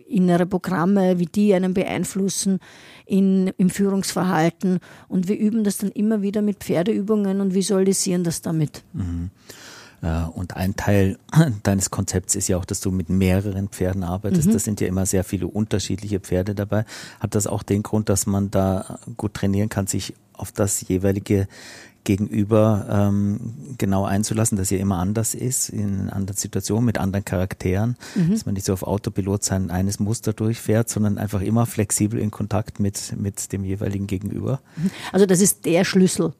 [0.07, 2.59] innere Programme, wie die einen beeinflussen
[3.05, 4.79] in, im Führungsverhalten.
[5.07, 8.83] Und wir üben das dann immer wieder mit Pferdeübungen und visualisieren das damit.
[8.93, 9.31] Mhm.
[10.35, 11.17] Und ein Teil
[11.63, 14.49] deines Konzepts ist ja auch, dass du mit mehreren Pferden arbeitest.
[14.49, 14.53] Mhm.
[14.53, 16.85] Das sind ja immer sehr viele unterschiedliche Pferde dabei.
[17.19, 21.47] Hat das auch den Grund, dass man da gut trainieren kann, sich auf das jeweilige
[22.05, 23.39] Gegenüber ähm,
[23.77, 28.31] genau einzulassen, dass er immer anders ist, in anderen Situationen, mit anderen Charakteren, mhm.
[28.31, 32.31] dass man nicht so auf Autopilot sein eines Muster durchfährt, sondern einfach immer flexibel in
[32.31, 34.61] Kontakt mit, mit dem jeweiligen Gegenüber.
[34.77, 34.91] Mhm.
[35.11, 36.33] Also das ist der Schlüssel.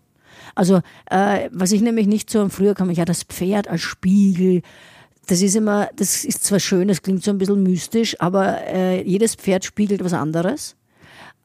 [0.53, 4.61] Also äh, was ich nämlich nicht so, früher kam ich ja das Pferd als Spiegel,
[5.27, 9.01] das ist immer, das ist zwar schön, das klingt so ein bisschen mystisch, aber äh,
[9.01, 10.75] jedes Pferd spiegelt was anderes.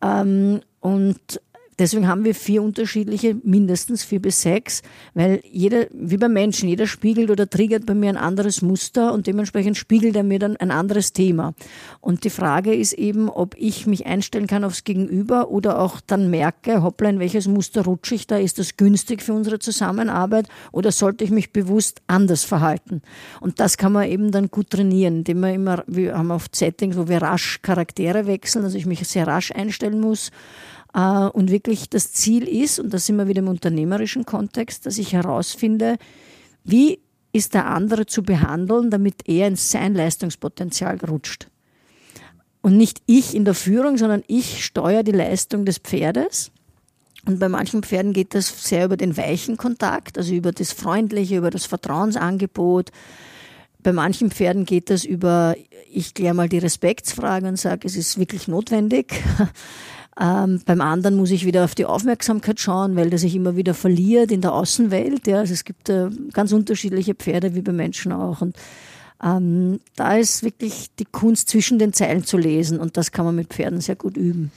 [0.03, 1.41] Ähm, und
[1.81, 4.83] Deswegen haben wir vier unterschiedliche, mindestens vier bis sechs,
[5.15, 9.27] weil jeder, wie beim Menschen, jeder spiegelt oder triggert bei mir ein anderes Muster und
[9.27, 11.55] dementsprechend spiegelt er mir dann ein anderes Thema.
[12.03, 16.29] Und die Frage ist eben, ob ich mich einstellen kann aufs Gegenüber oder auch dann
[16.29, 18.37] merke, hoppla, in welches Muster rutsche ich da?
[18.37, 23.01] Ist das günstig für unsere Zusammenarbeit oder sollte ich mich bewusst anders verhalten?
[23.41, 26.99] Und das kann man eben dann gut trainieren, indem man immer, wir haben oft Settings,
[26.99, 30.31] wo wir rasch Charaktere wechseln, also ich mich sehr rasch einstellen muss
[30.93, 35.13] und wirklich das Ziel ist, und da sind wir wieder im unternehmerischen Kontext, dass ich
[35.13, 35.97] herausfinde,
[36.65, 37.01] wie
[37.33, 41.49] ist der andere zu behandeln, damit er in sein Leistungspotenzial rutscht.
[42.61, 46.51] Und nicht ich in der Führung, sondern ich steuere die Leistung des Pferdes.
[47.27, 51.37] Und bei manchen Pferden geht das sehr über den weichen Kontakt, also über das Freundliche,
[51.37, 52.91] über das Vertrauensangebot.
[53.83, 55.55] Bei manchen Pferden geht das über,
[55.91, 59.23] ich kläre mal die Respektsfrage und sage, es ist wirklich notwendig.
[60.21, 63.73] Ähm, beim anderen muss ich wieder auf die Aufmerksamkeit schauen, weil der sich immer wieder
[63.73, 65.27] verliert in der Außenwelt.
[65.27, 65.39] Ja.
[65.39, 68.43] Also es gibt äh, ganz unterschiedliche Pferde wie bei Menschen auch.
[68.43, 68.55] Und
[69.23, 73.35] ähm, da ist wirklich die Kunst zwischen den Zeilen zu lesen und das kann man
[73.35, 74.53] mit Pferden sehr gut üben.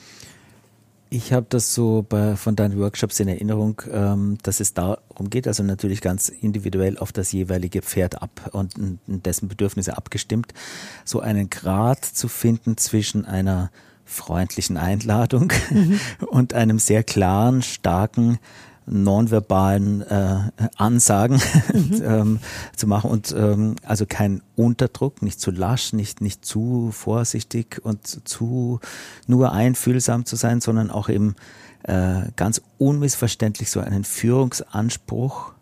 [1.10, 5.46] Ich habe das so bei, von deinen Workshops in Erinnerung, ähm, dass es darum geht,
[5.46, 10.52] also natürlich ganz individuell auf das jeweilige Pferd ab und, und dessen Bedürfnisse abgestimmt,
[11.04, 13.70] so einen Grad zu finden zwischen einer
[14.04, 16.00] freundlichen Einladung mhm.
[16.26, 18.38] und einem sehr klaren, starken
[18.86, 21.40] nonverbalen äh, Ansagen
[21.72, 22.02] mhm.
[22.04, 22.40] ähm,
[22.76, 28.28] zu machen und ähm, also kein Unterdruck, nicht zu lasch, nicht nicht zu vorsichtig und
[28.28, 28.80] zu
[29.26, 31.34] nur einfühlsam zu sein, sondern auch eben
[31.84, 35.52] äh, ganz unmissverständlich so einen Führungsanspruch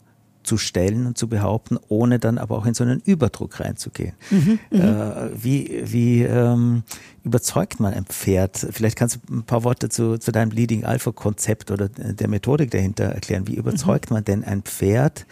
[0.43, 4.15] zu stellen und zu behaupten, ohne dann aber auch in so einen Überdruck reinzugehen.
[4.31, 6.83] Mhm, mhm, äh, wie wie ähm,
[7.25, 8.67] überzeugt man ein Pferd?
[8.71, 12.71] Vielleicht kannst du ein paar Worte zu, zu deinem Leading Alpha Konzept oder der Methodik
[12.71, 13.47] dahinter erklären.
[13.47, 14.15] Wie überzeugt mhm.
[14.15, 15.27] man denn ein Pferd,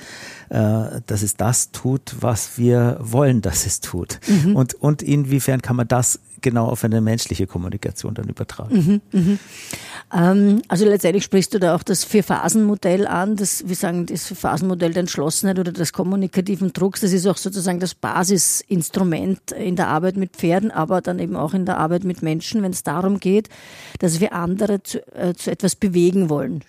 [0.50, 4.20] äh, dass es das tut, was wir wollen, dass es tut?
[4.26, 4.56] Mhm.
[4.56, 9.02] Und, und inwiefern kann man das genau auf eine menschliche Kommunikation dann übertragen?
[9.12, 9.38] Mhm, mhm.
[10.12, 14.92] Ähm, also letztendlich sprichst du da auch das Vier-Phasen-Modell an, das, wir sagen, das Vier-Phasen-Modell
[14.92, 17.00] der Entschlossenheit oder des kommunikativen Drucks.
[17.00, 21.54] Das ist auch sozusagen das Basisinstrument in der Arbeit mit Pferden, aber dann eben auch
[21.54, 23.48] in der Arbeit mit Menschen, wenn es darum geht,
[23.98, 26.62] dass wir andere zu, äh, zu etwas bewegen wollen.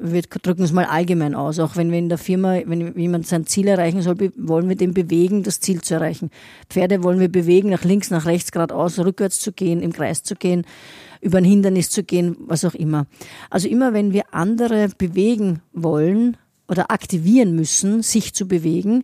[0.00, 3.46] Wir drücken es mal allgemein aus, auch wenn wir in der Firma, wenn jemand sein
[3.46, 6.30] Ziel erreichen soll, wollen wir den bewegen, das Ziel zu erreichen.
[6.68, 10.34] Pferde wollen wir bewegen, nach links, nach rechts, geradeaus, rückwärts zu gehen, im Kreis zu
[10.34, 10.64] gehen
[11.20, 13.06] über ein Hindernis zu gehen, was auch immer.
[13.50, 16.36] Also immer wenn wir andere bewegen wollen
[16.70, 19.02] oder aktivieren müssen, sich zu bewegen,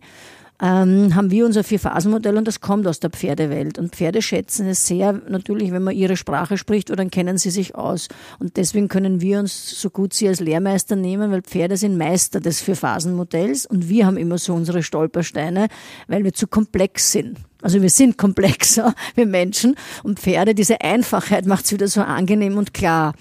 [0.59, 3.77] ähm, haben wir unser Vier-Phasen-Modell und das kommt aus der Pferdewelt.
[3.77, 7.51] Und Pferde schätzen es sehr, natürlich, wenn man ihre Sprache spricht, oder dann kennen sie
[7.51, 8.07] sich aus.
[8.39, 12.39] Und deswegen können wir uns so gut sie als Lehrmeister nehmen, weil Pferde sind Meister
[12.39, 15.67] des Vier-Phasen-Modells und wir haben immer so unsere Stolpersteine,
[16.07, 17.37] weil wir zu komplex sind.
[17.61, 19.75] Also wir sind komplexer, wir Menschen.
[20.03, 23.13] Und Pferde, diese Einfachheit macht es wieder so angenehm und klar.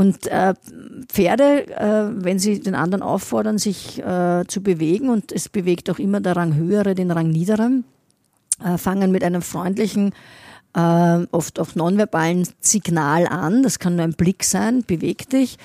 [0.00, 0.54] Und äh,
[1.08, 5.98] Pferde, äh, wenn sie den anderen auffordern, sich äh, zu bewegen, und es bewegt auch
[5.98, 7.84] immer der Rang höhere den Rang niederen,
[8.64, 10.14] äh, fangen mit einem freundlichen,
[10.74, 13.62] äh, oft auch nonverbalen Signal an.
[13.62, 15.58] Das kann nur ein Blick sein, beweg dich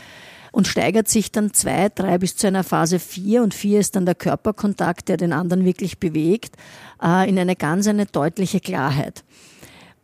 [0.52, 4.06] und steigert sich dann zwei, drei bis zu einer Phase vier und vier ist dann
[4.06, 6.58] der Körperkontakt, der den anderen wirklich bewegt,
[7.02, 9.24] äh, in eine ganz eine deutliche Klarheit.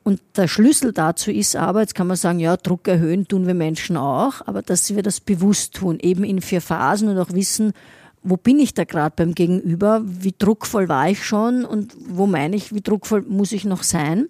[0.03, 3.53] Und der Schlüssel dazu ist aber, jetzt kann man sagen, ja, Druck erhöhen tun wir
[3.53, 7.73] Menschen auch, aber dass wir das bewusst tun, eben in vier Phasen und auch wissen,
[8.23, 12.55] wo bin ich da gerade beim Gegenüber, wie druckvoll war ich schon und wo meine
[12.55, 14.27] ich, wie druckvoll muss ich noch sein.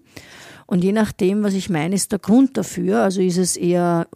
[0.65, 3.01] Und je nachdem, was ich meine, ist der Grund dafür.
[3.01, 4.07] Also ist es eher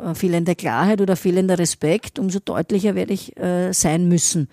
[0.00, 4.48] äh, fehlende Klarheit oder fehlender Respekt, umso deutlicher werde ich äh, sein müssen.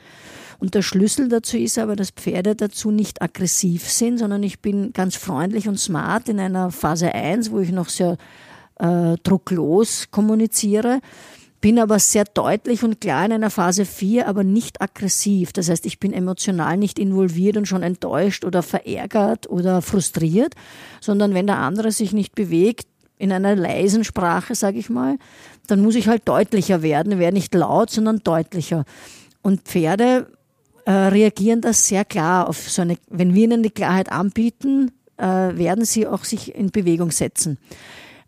[0.61, 4.93] Und der Schlüssel dazu ist aber, dass Pferde dazu nicht aggressiv sind, sondern ich bin
[4.93, 8.17] ganz freundlich und smart in einer Phase 1, wo ich noch sehr
[8.79, 11.01] äh, drucklos kommuniziere
[11.61, 15.53] bin aber sehr deutlich und klar in einer Phase 4, aber nicht aggressiv.
[15.53, 20.55] Das heißt, ich bin emotional nicht involviert und schon enttäuscht oder verärgert oder frustriert,
[20.99, 22.87] sondern wenn der andere sich nicht bewegt,
[23.19, 25.17] in einer leisen Sprache, sage ich mal,
[25.67, 28.83] dann muss ich halt deutlicher werden, wäre nicht laut, sondern deutlicher.
[29.43, 30.25] Und Pferde
[30.91, 35.25] äh, reagieren das sehr klar auf so eine, wenn wir ihnen die Klarheit anbieten, äh,
[35.25, 37.57] werden sie auch sich in Bewegung setzen.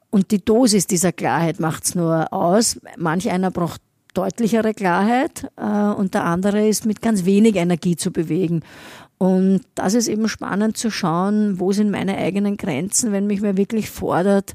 [0.09, 2.79] Und die Dosis dieser Klarheit macht's nur aus.
[2.97, 3.81] Manch einer braucht
[4.13, 8.61] deutlichere Klarheit äh, und der andere ist mit ganz wenig Energie zu bewegen.
[9.17, 13.57] Und das ist eben spannend zu schauen, wo sind meine eigenen Grenzen, wenn mich wer
[13.57, 14.53] wirklich fordert,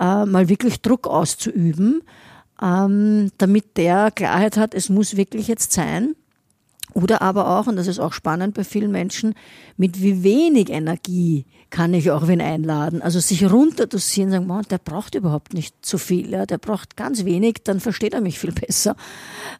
[0.00, 2.02] äh, mal wirklich Druck auszuüben,
[2.60, 6.16] ähm, damit der Klarheit hat, es muss wirklich jetzt sein.
[6.94, 9.34] Oder aber auch, und das ist auch spannend bei vielen Menschen,
[9.76, 13.02] mit wie wenig Energie kann ich auch wen einladen.
[13.02, 17.24] Also sich runterdosieren, sagen, man, der braucht überhaupt nicht so viel, ja, der braucht ganz
[17.24, 18.94] wenig, dann versteht er mich viel besser,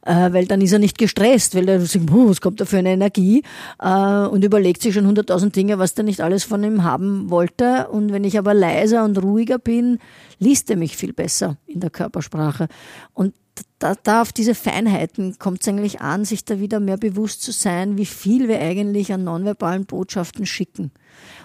[0.06, 2.92] äh, weil dann ist er nicht gestresst, weil er sagt, was kommt da für eine
[2.92, 3.42] Energie
[3.80, 7.88] äh, und überlegt sich schon hunderttausend Dinge, was der nicht alles von ihm haben wollte.
[7.88, 9.98] Und wenn ich aber leiser und ruhiger bin,
[10.38, 12.68] liest er mich viel besser in der Körpersprache.
[13.12, 13.34] Und
[13.78, 17.52] da, da auf diese Feinheiten kommt es eigentlich an, sich da wieder mehr bewusst zu
[17.52, 20.90] sein, wie viel wir eigentlich an nonverbalen Botschaften schicken.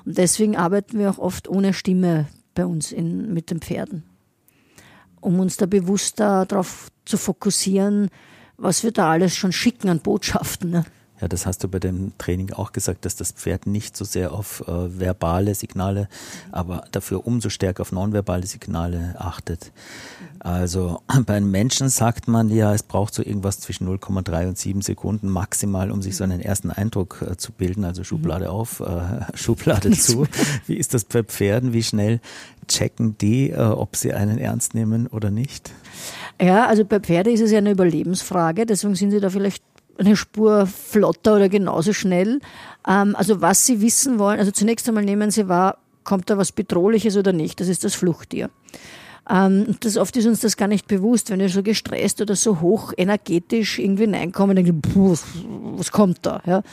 [0.06, 4.04] Und deswegen arbeiten wir auch oft ohne Stimme bei uns in, mit den Pferden,
[5.20, 8.10] um uns da bewusster darauf zu fokussieren,
[8.58, 10.72] was wir da alles schon schicken an Botschaften.
[10.72, 10.86] Ne?
[11.22, 14.32] Ja, das hast du bei dem Training auch gesagt, dass das Pferd nicht so sehr
[14.32, 16.08] auf äh, verbale Signale,
[16.52, 19.72] aber dafür umso stärker auf nonverbale Signale achtet.
[20.40, 24.82] Also bei einem Menschen sagt man ja, es braucht so irgendwas zwischen 0,3 und 7
[24.82, 27.84] Sekunden maximal, um sich so einen ersten Eindruck äh, zu bilden.
[27.84, 28.52] Also Schublade mhm.
[28.52, 30.26] auf, äh, Schublade zu.
[30.68, 31.74] Wie ist das bei Pferden?
[31.74, 32.22] Wie schnell
[32.68, 35.72] checken die, äh, ob sie einen ernst nehmen oder nicht?
[36.42, 39.62] Ja, also bei Pferde ist es ja eine Überlebensfrage, deswegen sind sie da vielleicht
[40.00, 42.40] eine Spur flotter oder genauso schnell.
[42.88, 46.52] Ähm, also was Sie wissen wollen, also zunächst einmal nehmen Sie wahr, kommt da was
[46.52, 47.60] Bedrohliches oder nicht.
[47.60, 48.50] Das ist das Fluchttier.
[49.30, 52.62] Ähm, das, oft ist uns das gar nicht bewusst, wenn wir so gestresst oder so
[52.62, 55.16] hoch energetisch irgendwie hineinkommen, denken, puh,
[55.78, 56.42] was, kommt da?
[56.46, 56.64] Ja?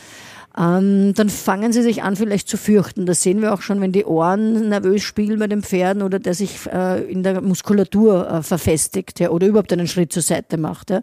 [0.59, 3.05] Ähm, dann fangen sie sich an, vielleicht zu fürchten.
[3.05, 6.33] Das sehen wir auch schon, wenn die Ohren nervös spielen bei den Pferden oder der
[6.33, 10.89] sich äh, in der Muskulatur äh, verfestigt ja, oder überhaupt einen Schritt zur Seite macht.
[10.89, 11.03] Ja.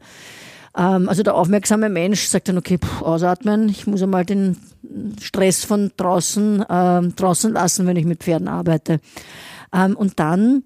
[0.76, 4.58] Ähm, also der aufmerksame Mensch sagt dann, okay, pff, ausatmen, ich muss einmal den
[5.22, 9.00] Stress von draußen äh, draußen lassen, wenn ich mit Pferden arbeite.
[9.74, 10.64] Ähm, und dann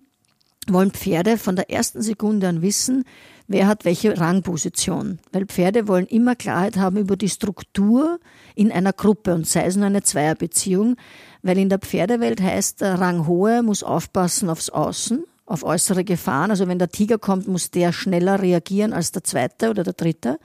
[0.68, 3.06] wollen Pferde von der ersten Sekunde an wissen,
[3.48, 5.20] wer hat welche Rangposition.
[5.32, 8.20] Weil Pferde wollen immer Klarheit haben über die Struktur
[8.56, 10.98] in einer Gruppe und sei es nur eine Zweierbeziehung,
[11.42, 16.52] weil in der Pferdewelt heißt, der Ranghohe muss aufpassen aufs Außen auf äußere Gefahren.
[16.52, 20.38] Also wenn der Tiger kommt, muss der schneller reagieren als der zweite oder der dritte.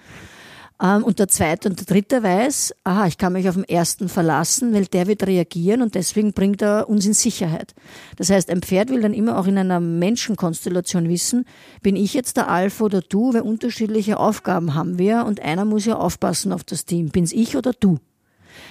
[0.82, 4.08] Ähm, und der zweite und der dritte weiß, aha, ich kann mich auf den ersten
[4.08, 7.74] verlassen, weil der wird reagieren und deswegen bringt er uns in Sicherheit.
[8.16, 11.44] Das heißt, ein Pferd will dann immer auch in einer Menschenkonstellation wissen,
[11.82, 15.84] bin ich jetzt der Alpha oder du, weil unterschiedliche Aufgaben haben wir und einer muss
[15.84, 17.10] ja aufpassen auf das Team.
[17.10, 17.98] Bin's ich oder du?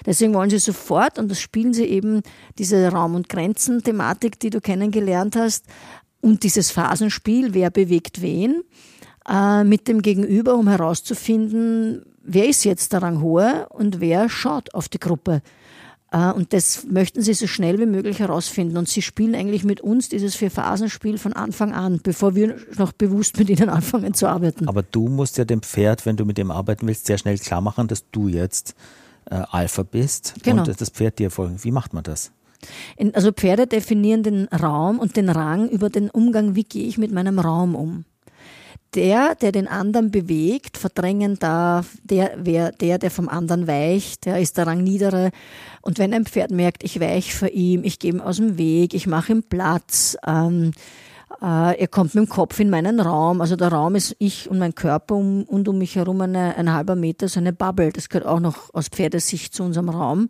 [0.06, 2.22] Deswegen wollen sie sofort, und das spielen sie eben,
[2.58, 5.66] diese Raum- und Grenzen-Thematik, die du kennengelernt hast,
[6.22, 8.64] und dieses Phasenspiel, wer bewegt wen,
[9.28, 14.90] äh, mit dem Gegenüber, um herauszufinden, wer ist jetzt der Ranghohe und wer schaut auf
[14.90, 15.42] die Gruppe.
[16.12, 18.78] Äh, und das möchten sie so schnell wie möglich herausfinden.
[18.78, 23.38] Und sie spielen eigentlich mit uns dieses Vier-Phasenspiel von Anfang an, bevor wir noch bewusst
[23.38, 24.68] mit ihnen anfangen zu arbeiten.
[24.68, 27.62] Aber du musst ja dem Pferd, wenn du mit dem arbeiten willst, sehr schnell klar
[27.62, 28.76] machen, dass du jetzt
[29.26, 30.64] äh, Alpha bist genau.
[30.64, 31.64] und das Pferd dir folgen.
[31.64, 32.32] Wie macht man das?
[33.14, 37.12] Also Pferde definieren den Raum und den Rang über den Umgang, wie gehe ich mit
[37.12, 38.06] meinem Raum um.
[38.94, 44.40] Der, der den anderen bewegt, verdrängen darf, der, wer, der, der vom anderen weicht, der
[44.40, 45.32] ist der Rang niedere.
[45.82, 48.94] Und wenn ein Pferd merkt, ich weiche vor ihm, ich gehe ihm aus dem Weg,
[48.94, 50.74] ich mache ihm Platz, ähm,
[51.42, 53.42] äh, er kommt mit dem Kopf in meinen Raum.
[53.42, 56.74] Also der Raum ist ich und mein Körper um, und um mich herum eine, ein
[56.74, 57.92] halber Meter, so eine Bubble.
[57.92, 60.30] Das gehört auch noch aus Pferdesicht zu unserem Raum.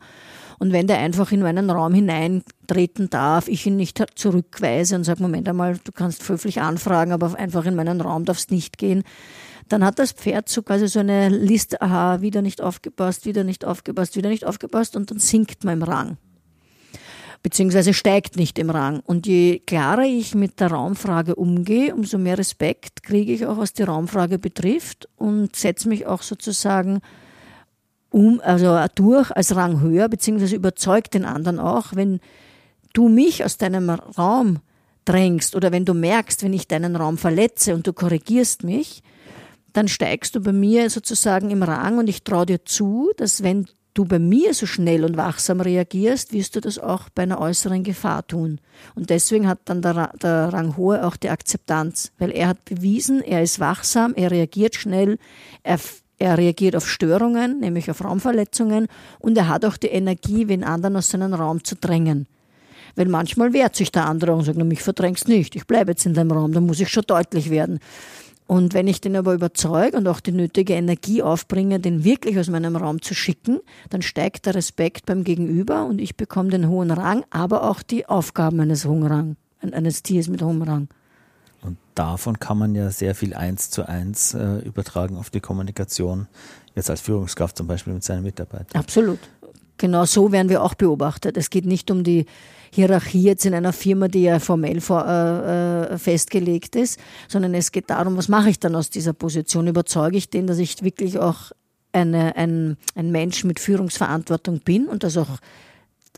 [0.61, 5.23] Und wenn der einfach in meinen Raum hineintreten darf, ich ihn nicht zurückweise und sage,
[5.23, 9.01] Moment einmal, du kannst höflich anfragen, aber einfach in meinen Raum darfst nicht gehen,
[9.69, 13.65] dann hat das Pferd so quasi so eine Liste, aha, wieder nicht aufgepasst, wieder nicht
[13.65, 16.17] aufgepasst, wieder nicht aufgepasst und dann sinkt man im Rang.
[17.41, 18.99] Beziehungsweise steigt nicht im Rang.
[18.99, 23.73] Und je klarer ich mit der Raumfrage umgehe, umso mehr Respekt kriege ich auch, was
[23.73, 27.01] die Raumfrage betrifft und setze mich auch sozusagen
[28.11, 32.19] um, also durch als Rang höher, beziehungsweise überzeugt den anderen auch, wenn
[32.93, 34.59] du mich aus deinem Raum
[35.05, 39.01] drängst oder wenn du merkst, wenn ich deinen Raum verletze und du korrigierst mich,
[39.73, 43.65] dann steigst du bei mir sozusagen im Rang und ich traue dir zu, dass wenn
[43.93, 47.83] du bei mir so schnell und wachsam reagierst, wirst du das auch bei einer äußeren
[47.83, 48.59] Gefahr tun.
[48.95, 53.41] Und deswegen hat dann der, der Ranghohe auch die Akzeptanz, weil er hat bewiesen, er
[53.41, 55.17] ist wachsam, er reagiert schnell,
[55.63, 55.79] er
[56.21, 58.87] er reagiert auf Störungen, nämlich auf Raumverletzungen,
[59.19, 62.27] und er hat auch die Energie, den anderen aus seinem Raum zu drängen.
[62.95, 66.05] Weil manchmal wehrt sich der andere und sagt, na, mich verdrängst nicht, ich bleibe jetzt
[66.05, 67.79] in deinem Raum, da muss ich schon deutlich werden.
[68.45, 72.49] Und wenn ich den aber überzeuge und auch die nötige Energie aufbringe, den wirklich aus
[72.49, 76.91] meinem Raum zu schicken, dann steigt der Respekt beim Gegenüber und ich bekomme den hohen
[76.91, 80.89] Rang, aber auch die Aufgaben eines hohen Rang, eines Tiers mit hohem Rang.
[81.95, 86.27] Davon kann man ja sehr viel eins zu eins äh, übertragen auf die Kommunikation,
[86.75, 88.79] jetzt als Führungskraft zum Beispiel mit seinen Mitarbeitern.
[88.79, 89.19] Absolut.
[89.77, 91.37] Genau so werden wir auch beobachtet.
[91.37, 92.25] Es geht nicht um die
[92.71, 97.71] Hierarchie jetzt in einer Firma, die ja formell vor, äh, äh, festgelegt ist, sondern es
[97.71, 99.67] geht darum, was mache ich dann aus dieser Position?
[99.67, 101.51] Überzeuge ich den, dass ich wirklich auch
[101.91, 105.39] eine, ein, ein Mensch mit Führungsverantwortung bin und das auch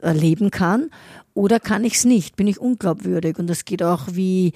[0.02, 0.90] erleben kann?
[1.34, 2.36] Oder kann ich es nicht?
[2.36, 3.40] Bin ich unglaubwürdig?
[3.40, 4.54] Und das geht auch wie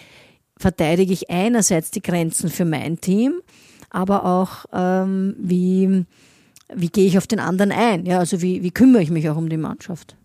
[0.57, 3.41] verteidige ich einerseits die Grenzen für mein Team,
[3.89, 6.05] aber auch ähm, wie,
[6.73, 8.05] wie gehe ich auf den anderen ein?
[8.05, 10.15] Ja, also wie, wie kümmere ich mich auch um die Mannschaft?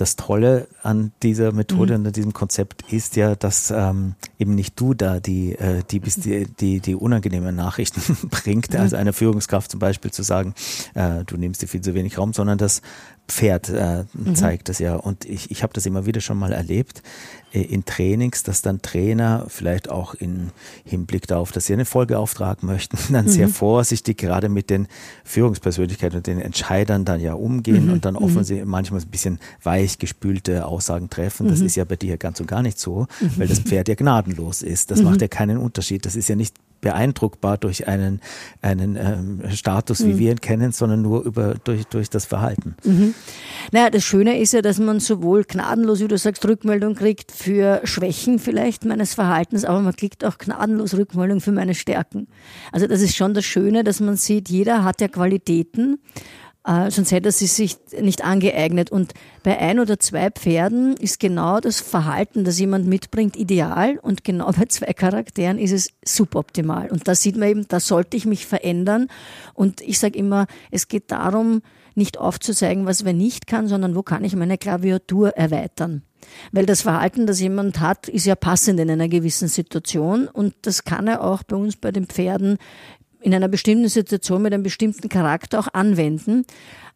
[0.00, 2.00] Das Tolle an dieser Methode mhm.
[2.00, 6.00] und an diesem Konzept ist ja, dass ähm, eben nicht du da die, äh, die,
[6.00, 8.80] die, die, die unangenehmen Nachrichten bringt, mhm.
[8.80, 10.54] also einer Führungskraft zum Beispiel zu sagen,
[10.94, 12.80] äh, du nimmst dir viel zu wenig Raum, sondern dass
[13.28, 14.34] Pferd äh, mhm.
[14.34, 14.96] zeigt das ja.
[14.96, 17.02] Und ich, ich habe das immer wieder schon mal erlebt
[17.52, 20.50] äh, in Trainings, dass dann Trainer vielleicht auch im
[20.84, 23.30] Hinblick darauf, dass sie eine Folge auftragen möchten, dann mhm.
[23.30, 24.88] sehr vorsichtig gerade mit den
[25.24, 27.92] Führungspersönlichkeiten und den Entscheidern dann ja umgehen mhm.
[27.92, 28.22] und dann mhm.
[28.22, 29.38] offensichtlich manchmal ein bisschen
[29.88, 31.48] weichgespülte Aussagen treffen.
[31.48, 31.66] Das mhm.
[31.66, 33.30] ist ja bei dir ganz und gar nicht so, mhm.
[33.38, 34.90] weil das Pferd ja gnadenlos ist.
[34.90, 36.04] Das macht ja keinen Unterschied.
[36.04, 38.20] Das ist ja nicht beeindruckbar durch einen,
[38.62, 40.18] einen ähm, Status, wie mhm.
[40.18, 42.76] wir ihn kennen, sondern nur über, durch, durch das Verhalten.
[42.84, 43.14] Mhm.
[43.72, 47.80] Naja, das Schöne ist ja, dass man sowohl gnadenlos, wie du sagst, Rückmeldung kriegt für
[47.82, 52.28] Schwächen vielleicht meines Verhaltens, aber man kriegt auch gnadenlos Rückmeldung für meine Stärken.
[52.70, 55.98] Also das ist schon das Schöne, dass man sieht, jeder hat ja Qualitäten
[56.68, 58.92] äh, sonst hätte sie sich nicht angeeignet.
[58.92, 63.98] Und bei ein oder zwei Pferden ist genau das Verhalten, das jemand mitbringt, ideal.
[64.02, 66.90] Und genau bei zwei Charakteren ist es suboptimal.
[66.90, 69.08] Und da sieht man eben, da sollte ich mich verändern.
[69.54, 71.62] Und ich sage immer, es geht darum,
[71.94, 76.02] nicht aufzuzeigen, was wer nicht kann, sondern wo kann ich meine Klaviatur erweitern.
[76.52, 80.84] Weil das Verhalten, das jemand hat, ist ja passend in einer gewissen Situation und das
[80.84, 82.58] kann er auch bei uns bei den Pferden
[83.20, 86.44] in einer bestimmten Situation mit einem bestimmten Charakter auch anwenden,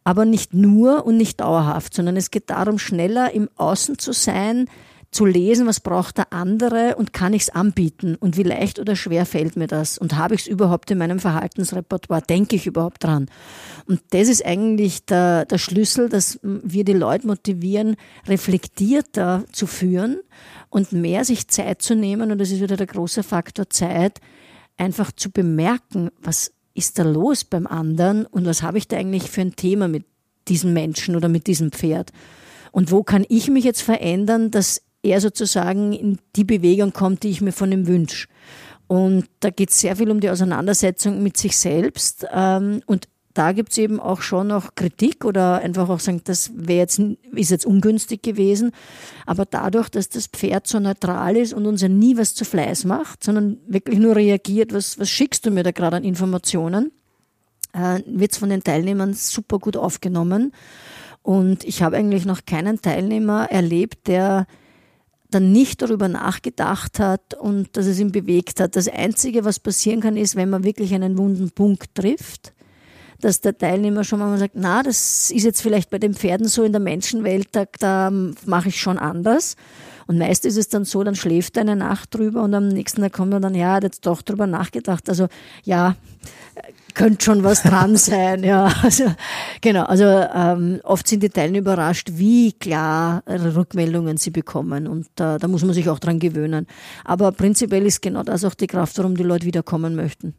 [0.05, 4.69] aber nicht nur und nicht dauerhaft, sondern es geht darum, schneller im Außen zu sein,
[5.13, 8.97] zu lesen, was braucht der andere und kann ich es anbieten und wie leicht oder
[8.97, 13.05] schwer fällt mir das und habe ich es überhaupt in meinem Verhaltensrepertoire, denke ich überhaupt
[13.05, 13.27] dran.
[13.87, 17.97] Und das ist eigentlich der, der Schlüssel, dass wir die Leute motivieren,
[18.27, 20.21] reflektierter zu führen
[20.71, 24.19] und mehr sich Zeit zu nehmen und das ist wieder der große Faktor Zeit,
[24.77, 29.31] einfach zu bemerken, was ist da los beim anderen und was habe ich da eigentlich
[29.31, 30.05] für ein Thema mit
[30.49, 32.11] diesem Menschen oder mit diesem Pferd.
[32.73, 37.31] Und wo kann ich mich jetzt verändern, dass er sozusagen in die Bewegung kommt, die
[37.31, 38.29] ich mir von ihm wünsche.
[38.87, 42.27] Und da geht es sehr viel um die Auseinandersetzung mit sich selbst.
[42.33, 46.51] Ähm, und da gibt es eben auch schon noch Kritik oder einfach auch sagen, das
[46.55, 47.01] wäre jetzt,
[47.33, 48.73] ist jetzt ungünstig gewesen.
[49.27, 52.85] Aber dadurch, dass das Pferd so neutral ist und uns ja nie was zu Fleiß
[52.85, 56.93] macht, sondern wirklich nur reagiert, was, was schickst du mir da gerade an Informationen,
[57.73, 60.53] äh, wird es von den Teilnehmern super gut aufgenommen.
[61.23, 64.47] Und ich habe eigentlich noch keinen Teilnehmer erlebt, der
[65.31, 68.77] dann nicht darüber nachgedacht hat und dass es ihn bewegt hat.
[68.77, 72.53] Das Einzige, was passieren kann, ist, wenn man wirklich einen wunden Punkt trifft,
[73.23, 76.65] dass der Teilnehmer schon mal sagt, na, das ist jetzt vielleicht bei den Pferden so
[76.65, 79.57] in der Menschenwelt, da, da mache ich schon anders.
[80.09, 83.01] Und meist ist es dann so, dann schläft er eine Nacht drüber und am nächsten
[83.01, 85.09] Tag kommt er dann, ja, hat jetzt doch drüber nachgedacht.
[85.09, 85.29] Also
[85.63, 85.95] ja,
[86.95, 88.43] könnte schon was dran sein.
[88.43, 89.15] Ja, also
[89.61, 89.85] genau.
[89.85, 95.49] Also ähm, oft sind die Teilnehmer überrascht, wie klar Rückmeldungen sie bekommen und äh, da
[95.49, 96.67] muss man sich auch dran gewöhnen.
[97.05, 100.35] Aber prinzipiell ist genau das auch die Kraft, warum die Leute wiederkommen möchten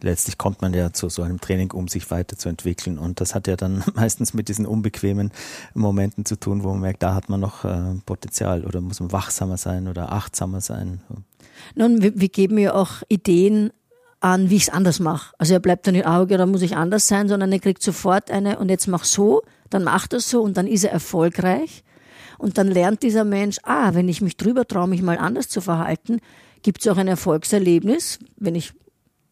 [0.00, 2.98] letztlich kommt man ja zu so einem Training, um sich weiterzuentwickeln.
[2.98, 5.32] Und das hat ja dann meistens mit diesen unbequemen
[5.74, 9.12] Momenten zu tun, wo man merkt, da hat man noch äh, Potenzial oder muss man
[9.12, 11.00] wachsamer sein oder achtsamer sein.
[11.74, 13.70] Nun, wir, geben ja auch Ideen
[14.20, 15.34] an, wie ich es anders mache.
[15.38, 17.82] Also er bleibt dann nicht, ah, okay, da muss ich anders sein, sondern er kriegt
[17.82, 21.82] sofort eine und jetzt mach so, dann macht er so und dann ist er erfolgreich.
[22.38, 25.60] Und dann lernt dieser Mensch, ah, wenn ich mich drüber traue, mich mal anders zu
[25.60, 26.20] verhalten,
[26.62, 28.74] gibt es auch ein Erfolgserlebnis, wenn ich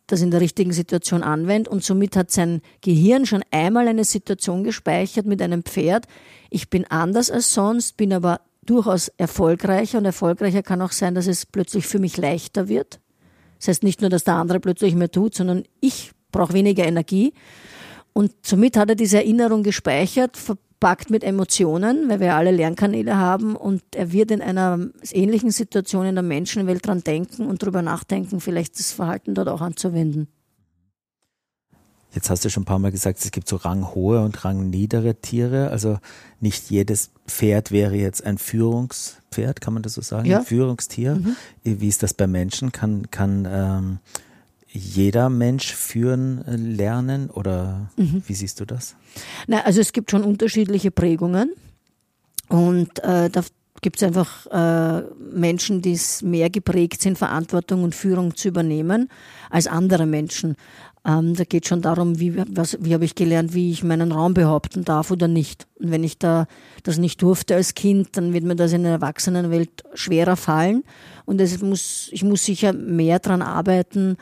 [0.07, 4.65] das in der richtigen Situation anwendet und somit hat sein Gehirn schon einmal eine Situation
[4.65, 6.07] gespeichert mit einem Pferd.
[6.51, 11.27] Ich bin anders als sonst, bin aber durchaus erfolgreicher und erfolgreicher kann auch sein, dass
[11.27, 13.01] es plötzlich für mich leichter wird.
[13.59, 17.33] Das heißt nicht nur, dass der andere plötzlich mehr tut, sondern ich brauche weniger Energie.
[18.13, 20.39] Und somit hat er diese Erinnerung gespeichert,
[20.85, 24.79] gepackt mit Emotionen, weil wir alle Lernkanäle haben und er wird in einer
[25.13, 29.63] ähnlichen Situation in der Menschenwelt dran denken und darüber nachdenken, vielleicht das Verhalten dort auch
[29.63, 30.29] anzuwenden.
[32.13, 35.71] Jetzt hast du schon ein paar Mal gesagt, es gibt so ranghohe und rangniedere Tiere.
[35.71, 35.99] Also
[36.41, 40.29] nicht jedes Pferd wäre jetzt ein Führungspferd, kann man das so sagen?
[40.29, 40.41] Ja.
[40.41, 41.15] Ein Führungstier.
[41.15, 41.37] Mhm.
[41.65, 42.73] Wie ist das bei Menschen?
[42.73, 43.99] Kann, kann ähm,
[44.75, 48.23] jeder Mensch führen äh, lernen oder mhm.
[48.27, 48.97] wie siehst du das?
[49.47, 51.53] Na, also es gibt schon unterschiedliche Prägungen
[52.49, 53.43] und äh, da
[53.81, 55.03] gibt es einfach äh,
[55.33, 59.09] Menschen, die mehr geprägt sind, Verantwortung und Führung zu übernehmen
[59.51, 60.57] als andere Menschen.
[61.07, 64.85] Ähm, da geht schon darum, wie, wie habe ich gelernt, wie ich meinen Raum behaupten
[64.85, 65.67] darf oder nicht.
[65.79, 66.47] Und wenn ich da
[66.83, 70.83] das nicht durfte als Kind, dann wird mir das in der Erwachsenenwelt schwerer fallen.
[71.27, 74.17] Und es muss, ich muss sicher mehr dran arbeiten,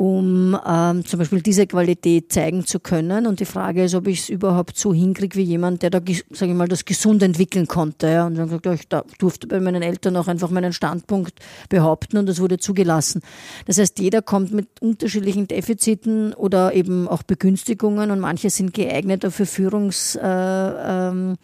[0.00, 3.26] um ähm, zum Beispiel diese Qualität zeigen zu können.
[3.26, 5.98] Und die Frage ist, ob ich es überhaupt so hinkriege wie jemand, der da,
[6.30, 8.06] sage ich mal, das gesund entwickeln konnte.
[8.06, 8.26] Ja.
[8.26, 11.34] Und dann gesagt, ja, ich durfte bei meinen Eltern auch einfach meinen Standpunkt
[11.68, 13.20] behaupten und das wurde zugelassen.
[13.66, 19.30] Das heißt, jeder kommt mit unterschiedlichen Defiziten oder eben auch Begünstigungen und manche sind geeigneter
[19.30, 21.36] für Führungs äh, ähm,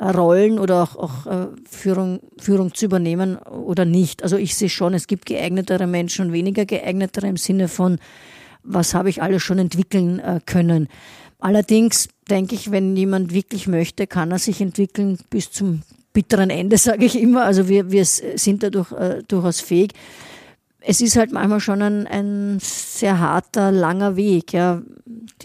[0.00, 4.22] Rollen oder auch, auch äh, Führung, Führung zu übernehmen oder nicht.
[4.22, 7.98] Also ich sehe schon, es gibt geeignetere Menschen und weniger geeignetere im Sinne von,
[8.62, 10.88] was habe ich alles schon entwickeln äh, können.
[11.38, 15.82] Allerdings denke ich, wenn jemand wirklich möchte, kann er sich entwickeln bis zum
[16.12, 17.44] bitteren Ende, sage ich immer.
[17.44, 19.92] Also wir, wir sind dadurch äh, durchaus fähig
[20.88, 24.82] es ist halt manchmal schon ein, ein sehr harter, langer Weg, ja,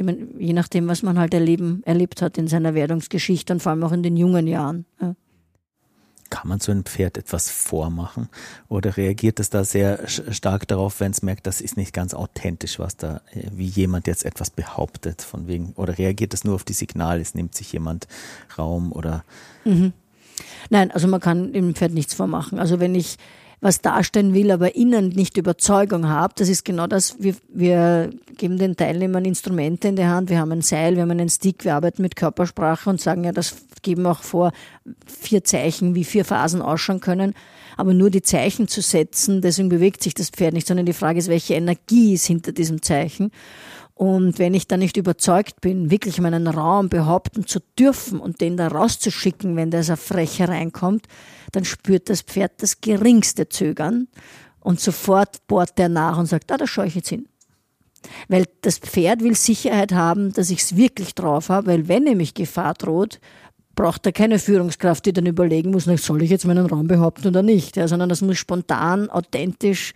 [0.03, 3.83] man, je nachdem, was man halt erleben, erlebt hat in seiner Werdungsgeschichte und vor allem
[3.83, 4.85] auch in den jungen Jahren.
[5.01, 5.15] Ja.
[6.29, 8.29] Kann man so einem Pferd etwas vormachen
[8.69, 12.77] oder reagiert es da sehr stark darauf, wenn es merkt, das ist nicht ganz authentisch,
[12.77, 16.73] was da, wie jemand jetzt etwas behauptet, von wegen, oder reagiert es nur auf die
[16.73, 18.07] Signale, es nimmt sich jemand
[18.59, 19.25] Raum oder?
[19.65, 19.91] Mhm.
[20.69, 22.59] Nein, also man kann dem Pferd nichts vormachen.
[22.59, 23.17] Also wenn ich
[23.61, 26.33] was darstellen will, aber innen nicht Überzeugung habe.
[26.35, 30.51] Das ist genau das, wir, wir geben den Teilnehmern Instrumente in die Hand, wir haben
[30.51, 34.05] ein Seil, wir haben einen Stick, wir arbeiten mit Körpersprache und sagen ja, das geben
[34.07, 34.51] auch vor,
[35.05, 37.35] vier Zeichen, wie vier Phasen ausschauen können.
[37.77, 41.19] Aber nur die Zeichen zu setzen, deswegen bewegt sich das Pferd nicht, sondern die Frage
[41.19, 43.31] ist, welche Energie ist hinter diesem Zeichen.
[44.01, 48.57] Und wenn ich da nicht überzeugt bin, wirklich meinen Raum behaupten zu dürfen und den
[48.57, 51.05] da rauszuschicken, wenn so frech hereinkommt,
[51.51, 54.07] dann spürt das Pferd das geringste Zögern
[54.59, 57.27] und sofort bohrt der nach und sagt, ah, da schaue ich jetzt hin.
[58.27, 62.33] Weil das Pferd will Sicherheit haben, dass ich es wirklich drauf habe, weil wenn nämlich
[62.33, 63.19] Gefahr droht,
[63.75, 67.43] braucht er keine Führungskraft, die dann überlegen muss, soll ich jetzt meinen Raum behaupten oder
[67.43, 69.93] nicht, ja, sondern das muss spontan, authentisch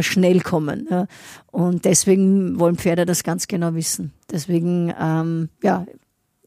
[0.00, 0.88] schnell kommen.
[0.90, 1.06] Ja.
[1.50, 4.12] Und deswegen wollen Pferde das ganz genau wissen.
[4.30, 5.86] Deswegen ähm, ja,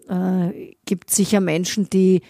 [0.09, 2.21] äh, gibt es sicher Menschen, die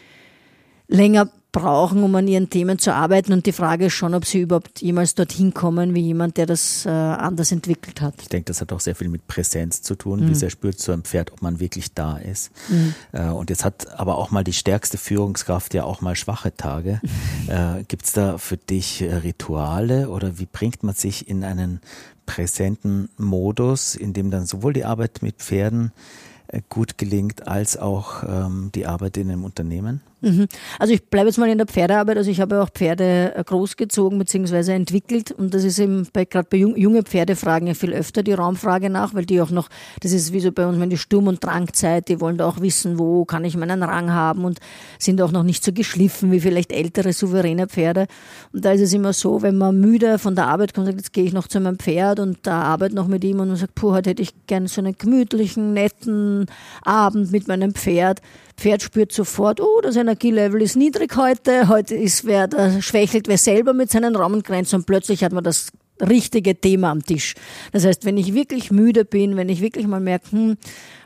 [0.87, 3.33] länger brauchen, um an ihren Themen zu arbeiten.
[3.33, 6.85] Und die Frage ist schon, ob sie überhaupt jemals dorthin kommen, wie jemand, der das
[6.85, 8.15] äh, anders entwickelt hat.
[8.21, 10.21] Ich denke, das hat auch sehr viel mit Präsenz zu tun.
[10.21, 10.29] Mhm.
[10.29, 12.51] Wie sehr spürt so ein Pferd, ob man wirklich da ist.
[12.69, 12.95] Mhm.
[13.13, 17.01] Äh, und jetzt hat aber auch mal die stärkste Führungskraft ja auch mal schwache Tage.
[17.47, 21.79] äh, Gibt es da für dich äh, Rituale oder wie bringt man sich in einen
[22.25, 25.91] präsenten Modus, in dem dann sowohl die Arbeit mit Pferden
[26.47, 30.01] äh, gut gelingt, als auch ähm, die Arbeit in einem Unternehmen?
[30.21, 30.47] Mhm.
[30.79, 32.17] Also ich bleibe jetzt mal in der Pferdearbeit.
[32.17, 34.73] Also ich habe auch Pferde äh, großgezogen bzw.
[34.73, 38.33] entwickelt und das ist eben bei, gerade bei junge Pferde fragen ja viel öfter die
[38.33, 39.69] Raumfrage nach, weil die auch noch,
[40.01, 42.61] das ist wie so bei uns, wenn die Sturm- und Drangzeit, die wollen da auch
[42.61, 44.59] wissen, wo kann ich meinen Rang haben und
[44.97, 48.07] sind auch noch nicht so geschliffen wie vielleicht ältere, souveräne Pferde.
[48.53, 51.13] Und da ist es immer so, wenn man müde von der Arbeit kommt, sagt, jetzt
[51.13, 53.75] gehe ich noch zu meinem Pferd und da arbeite noch mit ihm und man sagt,
[53.75, 56.47] puh, heute hätte ich gerne so einen gemütlichen, netten
[56.81, 58.21] Abend mit meinem Pferd
[58.57, 63.37] Pferd spürt sofort, oh, das Energielevel ist niedrig heute, heute ist wer, da schwächelt wer
[63.37, 67.35] selber mit seinen Raumengrenzen und plötzlich hat man das richtige Thema am Tisch.
[67.73, 70.55] Das heißt, wenn ich wirklich müde bin, wenn ich wirklich mal merke, hm,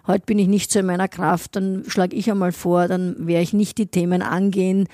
[0.05, 3.41] heute bin ich nicht so in meiner Kraft, dann schlage ich einmal vor, dann werde
[3.41, 4.87] ich nicht die Themen angehen,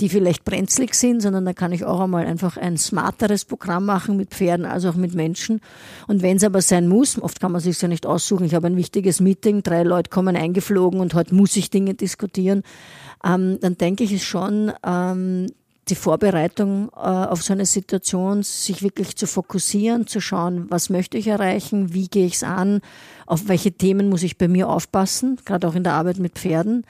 [0.00, 4.16] die vielleicht brenzlig sind, sondern da kann ich auch einmal einfach ein smarteres Programm machen
[4.16, 5.60] mit Pferden, also auch mit Menschen.
[6.08, 8.66] Und wenn es aber sein muss, oft kann man sich ja nicht aussuchen, ich habe
[8.66, 12.64] ein wichtiges Meeting, drei Leute kommen eingeflogen und heute muss ich Dinge diskutieren,
[13.24, 15.46] ähm, dann denke ich, ist schon ähm,
[15.88, 21.18] die Vorbereitung äh, auf so eine Situation, sich wirklich zu fokussieren, zu schauen, was möchte
[21.18, 22.80] ich erreichen, wie gehe ich es an,
[23.26, 26.84] auf welche Themen muss ich bei mir aufpassen, gerade auch in der Arbeit mit Pferden.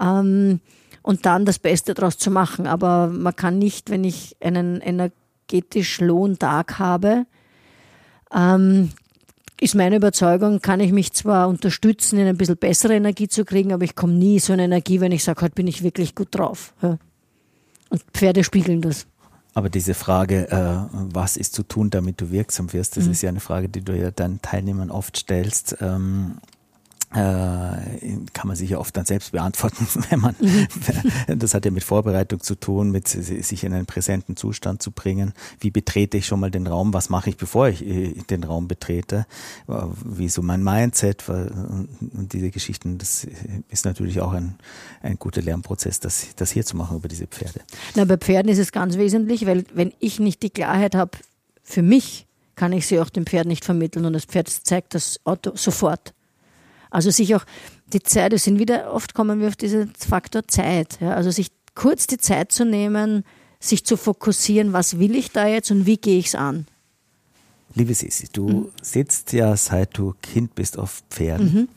[0.00, 0.60] Ähm,
[1.02, 2.66] und dann das Beste daraus zu machen.
[2.66, 7.26] Aber man kann nicht, wenn ich einen energetisch lohen Tag habe,
[8.34, 8.90] ähm,
[9.60, 13.72] ist meine Überzeugung, kann ich mich zwar unterstützen, in ein bisschen bessere Energie zu kriegen,
[13.72, 16.28] aber ich komme nie so eine Energie, wenn ich sage, heute bin ich wirklich gut
[16.30, 16.74] drauf.
[16.82, 16.98] Ja.
[17.90, 19.06] Und Pferde spiegeln das.
[19.52, 23.10] Aber diese Frage, äh, was ist zu tun, damit du wirksam wirst, das mhm.
[23.10, 25.76] ist ja eine Frage, die du ja deinen Teilnehmern oft stellst.
[25.80, 26.46] Ähm, äh,
[27.12, 30.68] kann man sich ja oft dann selbst beantworten, wenn man, mhm.
[31.38, 35.32] das hat ja mit Vorbereitung zu tun, mit sich in einen präsenten Zustand zu bringen.
[35.58, 36.94] Wie betrete ich schon mal den Raum?
[36.94, 39.26] Was mache ich, bevor ich äh, den Raum betrete?
[39.68, 39.72] Äh,
[40.04, 43.26] wie so mein Mindset und diese Geschichten, das
[43.68, 44.54] ist natürlich auch ein,
[45.02, 47.60] ein guter Lernprozess, das, das hier zu machen über diese Pferde.
[47.96, 51.18] Na, bei Pferden ist es ganz wesentlich, weil wenn ich nicht die Klarheit habe,
[51.62, 55.18] für mich kann ich sie auch dem Pferd nicht vermitteln und das Pferd zeigt das
[55.24, 56.12] Auto sofort.
[56.90, 57.44] Also sich auch
[57.92, 60.98] die Zeit, es sind wieder, oft kommen wir auf diesen Faktor Zeit.
[61.00, 63.24] Ja, also sich kurz die Zeit zu nehmen,
[63.60, 66.66] sich zu fokussieren, was will ich da jetzt und wie gehe ich es an.
[67.74, 68.68] Liebe Sissi, du mhm.
[68.82, 71.52] sitzt ja seit du Kind bist auf Pferden.
[71.52, 71.68] Mhm.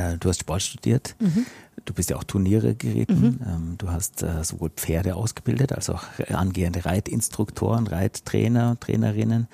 [0.00, 1.14] Äh, du hast Sport studiert.
[1.18, 1.46] Mhm.
[1.84, 3.20] Du bist ja auch Turniere geritten.
[3.20, 3.40] Mhm.
[3.46, 9.48] Ähm, du hast äh, sowohl Pferde ausgebildet als auch angehende Reitinstruktoren, Reittrainer, Trainerinnen.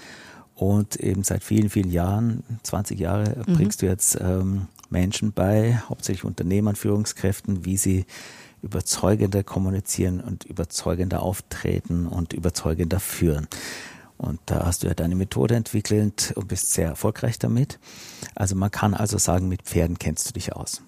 [0.60, 3.54] Und eben seit vielen, vielen Jahren, 20 Jahre, mhm.
[3.54, 8.04] bringst du jetzt ähm, Menschen bei, hauptsächlich Unternehmern, Führungskräften, wie sie
[8.60, 13.48] überzeugender kommunizieren und überzeugender auftreten und überzeugender führen.
[14.18, 17.78] Und da hast du ja deine Methode entwickelt und bist sehr erfolgreich damit.
[18.34, 20.82] Also man kann also sagen, mit Pferden kennst du dich aus.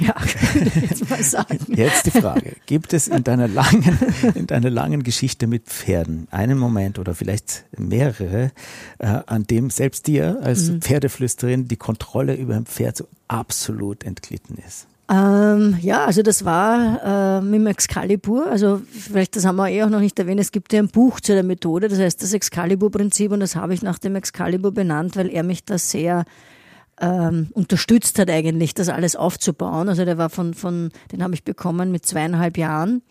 [0.00, 0.14] Ja,
[0.80, 1.58] jetzt mal sagen.
[1.68, 2.56] Jetzt die Frage.
[2.66, 3.98] Gibt es in deiner langen,
[4.34, 8.52] in deiner langen Geschichte mit Pferden einen Moment oder vielleicht mehrere,
[8.98, 10.82] äh, an dem selbst dir als mhm.
[10.82, 14.86] Pferdeflüsterin die Kontrolle über ein Pferd so absolut entglitten ist?
[15.12, 18.46] Ähm, ja, also das war äh, mit dem Excalibur.
[18.46, 21.20] Also vielleicht, das haben wir eh auch noch nicht erwähnt, es gibt ja ein Buch
[21.20, 25.16] zu der Methode, das heißt das Excalibur-Prinzip und das habe ich nach dem Excalibur benannt,
[25.16, 26.24] weil er mich da sehr
[27.02, 29.88] ähm, unterstützt hat eigentlich, das alles aufzubauen.
[29.88, 33.02] Also der war von, von den habe ich bekommen mit zweieinhalb Jahren.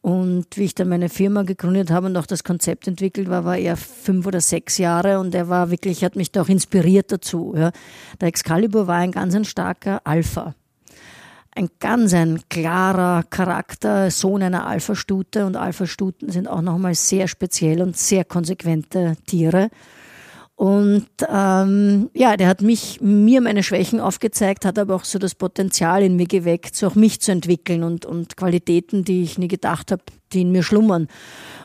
[0.00, 3.58] Und wie ich dann meine Firma gegründet habe und auch das Konzept entwickelt war, war
[3.58, 7.54] er fünf oder sechs Jahre und er war wirklich, hat mich da auch inspiriert dazu.
[7.56, 7.72] Ja.
[8.20, 10.54] Der Excalibur war ein ganz ein starker Alpha
[11.56, 17.80] ein ganz ein klarer Charakter, Sohn einer Alpha-Stute und Alpha-Stuten sind auch nochmal sehr speziell
[17.80, 19.70] und sehr konsequente Tiere.
[20.56, 25.34] Und ähm, ja, der hat mich, mir meine Schwächen aufgezeigt, hat aber auch so das
[25.34, 29.48] Potenzial in mir geweckt, so auch mich zu entwickeln und, und Qualitäten, die ich nie
[29.48, 30.02] gedacht habe,
[30.32, 31.08] die in mir schlummern.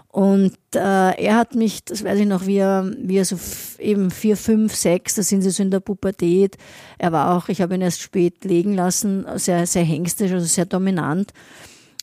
[0.09, 0.79] Und äh,
[1.23, 3.39] er hat mich, das weiß ich noch, wie er, wie er so
[3.79, 6.57] eben vier, fünf, sechs, da sind sie so in der Pubertät.
[6.97, 10.65] Er war auch, ich habe ihn erst spät legen lassen, sehr, sehr hengstisch, also sehr
[10.65, 11.31] dominant.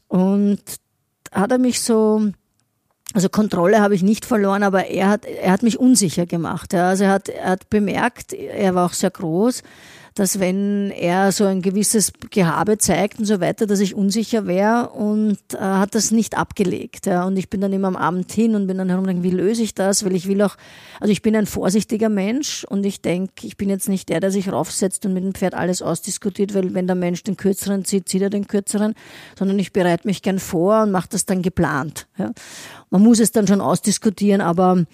[0.07, 0.62] Und
[1.32, 2.30] hat er mich so,
[3.14, 6.72] also Kontrolle habe ich nicht verloren, aber er hat, er hat mich unsicher gemacht.
[6.72, 6.88] Ja.
[6.88, 9.62] Also er hat, er hat bemerkt, er war auch sehr groß,
[10.18, 14.88] dass wenn er so ein gewisses Gehabe zeigt und so weiter, dass ich unsicher wäre
[14.88, 17.06] und äh, hat das nicht abgelegt.
[17.06, 17.24] Ja.
[17.24, 19.76] Und ich bin dann immer am Abend hin und bin dann herum, wie löse ich
[19.76, 20.04] das?
[20.04, 20.56] Weil ich will auch,
[20.98, 24.32] also ich bin ein vorsichtiger Mensch und ich denke, ich bin jetzt nicht der, der
[24.32, 28.08] sich raufsetzt und mit dem Pferd alles ausdiskutiert, weil wenn der Mensch den kürzeren zieht,
[28.08, 28.94] zieht er den kürzeren,
[29.38, 32.08] sondern ich bereite mich gern vor und mache das dann geplant.
[32.18, 32.32] Ja.
[32.90, 34.84] Man muss es dann schon ausdiskutieren, aber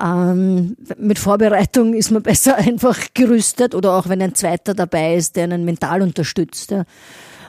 [0.00, 5.36] ähm, mit Vorbereitung ist man besser einfach gerüstet oder auch wenn ein zweiter dabei ist,
[5.36, 6.70] der einen mental unterstützt.
[6.70, 6.84] Ja.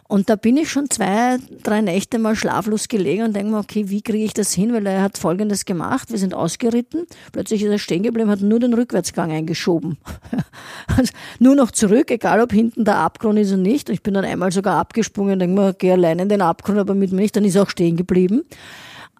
[0.08, 3.89] Und da bin ich schon zwei, drei Nächte mal schlaflos gelegen und denke mir, okay,
[3.89, 4.72] wie kriege ich das hin?
[4.72, 6.12] Weil er hat Folgendes gemacht.
[6.12, 7.08] Wir sind ausgeritten.
[7.32, 9.98] Plötzlich ist er stehen geblieben, hat nur den Rückwärtsgang eingeschoben.
[10.96, 13.89] also nur noch zurück, egal ob hinten der Abgrund ist oder nicht.
[13.89, 16.93] Ich bin dann einmal sogar abgesprungen und denke mir, geh allein in den Abgrund, aber
[16.93, 17.36] mit mir nicht.
[17.36, 18.43] Dann ist er auch stehen geblieben.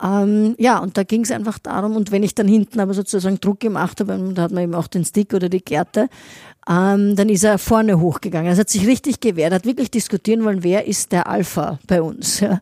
[0.04, 3.40] Ähm, ja, und da ging es einfach darum, und wenn ich dann hinten aber sozusagen
[3.40, 6.10] Druck gemacht habe, da hat man eben auch den Stick oder die Gerte,
[6.68, 8.52] ähm, dann ist er vorne hochgegangen.
[8.52, 12.40] Er hat sich richtig gewehrt, hat wirklich diskutieren wollen, wer ist der Alpha bei uns.
[12.40, 12.60] Ja.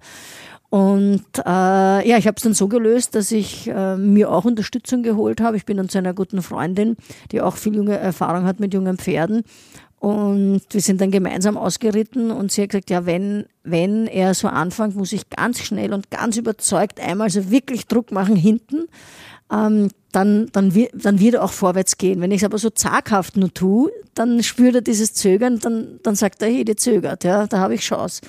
[0.74, 5.04] Und äh, ja, ich habe es dann so gelöst, dass ich äh, mir auch Unterstützung
[5.04, 5.56] geholt habe.
[5.56, 6.98] Ich bin dann zu einer guten Freundin,
[7.32, 9.44] die auch viel junge Erfahrung hat mit jungen Pferden.
[10.04, 14.50] Und wir sind dann gemeinsam ausgeritten und sie hat gesagt, ja, wenn, wenn er so
[14.50, 18.88] anfängt, muss ich ganz schnell und ganz überzeugt einmal so wirklich Druck machen hinten,
[19.50, 22.20] ähm, dann, dann, dann wird er auch vorwärts gehen.
[22.20, 26.16] Wenn ich es aber so zaghaft nur tue, dann spürt er dieses Zögern, dann, dann
[26.16, 28.24] sagt er, hey, die zögert, ja, da habe ich Chance.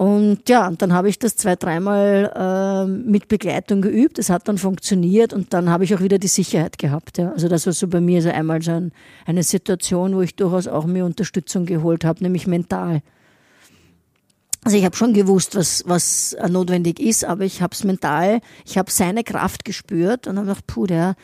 [0.00, 4.18] Und ja, dann habe ich das zwei, dreimal äh, mit Begleitung geübt.
[4.18, 7.18] Es hat dann funktioniert und dann habe ich auch wieder die Sicherheit gehabt.
[7.18, 7.32] Ja.
[7.32, 8.92] Also das war so bei mir so einmal so ein,
[9.26, 13.02] eine Situation, wo ich durchaus auch mir Unterstützung geholt habe, nämlich mental.
[14.64, 18.78] Also ich habe schon gewusst, was, was notwendig ist, aber ich habe es mental, ich
[18.78, 21.14] habe seine Kraft gespürt und habe gedacht, puh, der,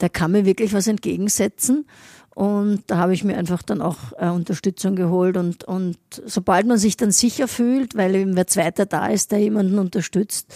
[0.00, 1.86] der kann mir wirklich was entgegensetzen.
[2.34, 5.36] Und da habe ich mir einfach dann auch äh, Unterstützung geholt.
[5.36, 9.40] Und, und sobald man sich dann sicher fühlt, weil eben wer Zweiter da ist, der
[9.40, 10.54] jemanden unterstützt,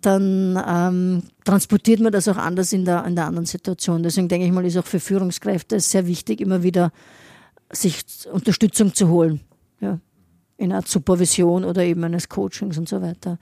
[0.00, 4.02] dann ähm, transportiert man das auch anders in der, in der anderen Situation.
[4.02, 6.92] Deswegen denke ich mal, ist auch für Führungskräfte sehr wichtig, immer wieder
[7.70, 9.40] sich Unterstützung zu holen.
[9.80, 9.98] Ja,
[10.56, 13.38] in einer Supervision oder eben eines Coachings und so weiter.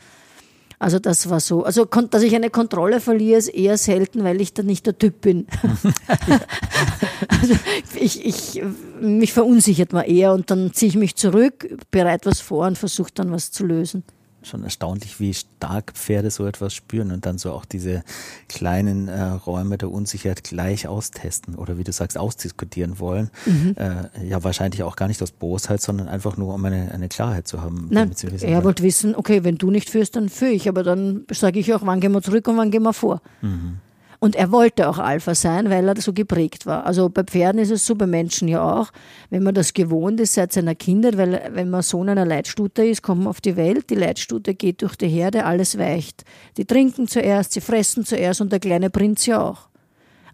[0.83, 1.63] Also das war so.
[1.63, 5.21] Also dass ich eine Kontrolle verliere, ist eher selten, weil ich dann nicht der Typ
[5.21, 5.47] bin.
[7.29, 7.55] also
[7.95, 8.63] ich, ich,
[9.01, 13.13] mich verunsichert man eher und dann ziehe ich mich zurück, bereite was vor und versuche
[13.15, 14.03] dann was zu lösen
[14.47, 18.03] schon erstaunlich, wie stark Pferde so etwas spüren und dann so auch diese
[18.49, 23.31] kleinen äh, Räume der Unsicherheit gleich austesten oder wie du sagst, ausdiskutieren wollen.
[23.47, 23.75] Mhm.
[23.77, 27.47] Äh, ja, wahrscheinlich auch gar nicht aus Bosheit, sondern einfach nur, um eine, eine Klarheit
[27.49, 27.89] zu haben.
[27.91, 31.59] Nein, er wollte wissen, okay, wenn du nicht führst, dann führe ich, aber dann sage
[31.61, 33.21] ich auch, wann gehen wir zurück und wann gehen wir vor.
[33.41, 33.79] Mhm.
[34.23, 36.87] Und er wollte auch Alpha sein, weil er so geprägt war.
[36.87, 38.93] Also bei Pferden ist es so, bei Menschen ja auch,
[39.31, 43.03] wenn man das gewohnt ist seit seiner Kindheit, weil wenn man Sohn einer Leitstute ist,
[43.03, 46.23] kommt man auf die Welt, die Leitstute geht durch die Herde, alles weicht.
[46.57, 49.67] Die trinken zuerst, sie fressen zuerst und der kleine Prinz ja auch.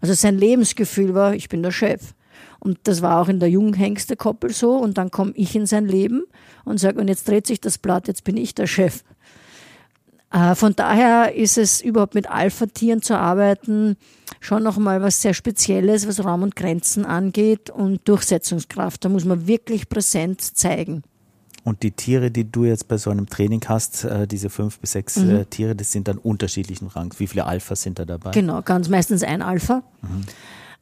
[0.01, 2.13] Also sein Lebensgefühl war, ich bin der Chef.
[2.59, 4.73] Und das war auch in der Junghengste-Koppel so.
[4.73, 6.25] Und dann komme ich in sein Leben
[6.63, 9.03] und sage, und jetzt dreht sich das Blatt, jetzt bin ich der Chef.
[10.31, 13.97] Äh, von daher ist es überhaupt mit Alpha-Tieren zu arbeiten
[14.39, 19.03] schon nochmal was sehr Spezielles, was Raum und Grenzen angeht und Durchsetzungskraft.
[19.03, 21.03] Da muss man wirklich präsent zeigen.
[21.63, 24.93] Und die Tiere, die du jetzt bei so einem Training hast, äh, diese fünf bis
[24.93, 25.29] sechs mhm.
[25.29, 27.19] Äh, Tiere, das sind dann unterschiedlichen Rangs.
[27.19, 28.31] Wie viele Alphas sind da dabei?
[28.31, 29.83] Genau, ganz meistens ein Alpha.
[30.01, 30.23] Mhm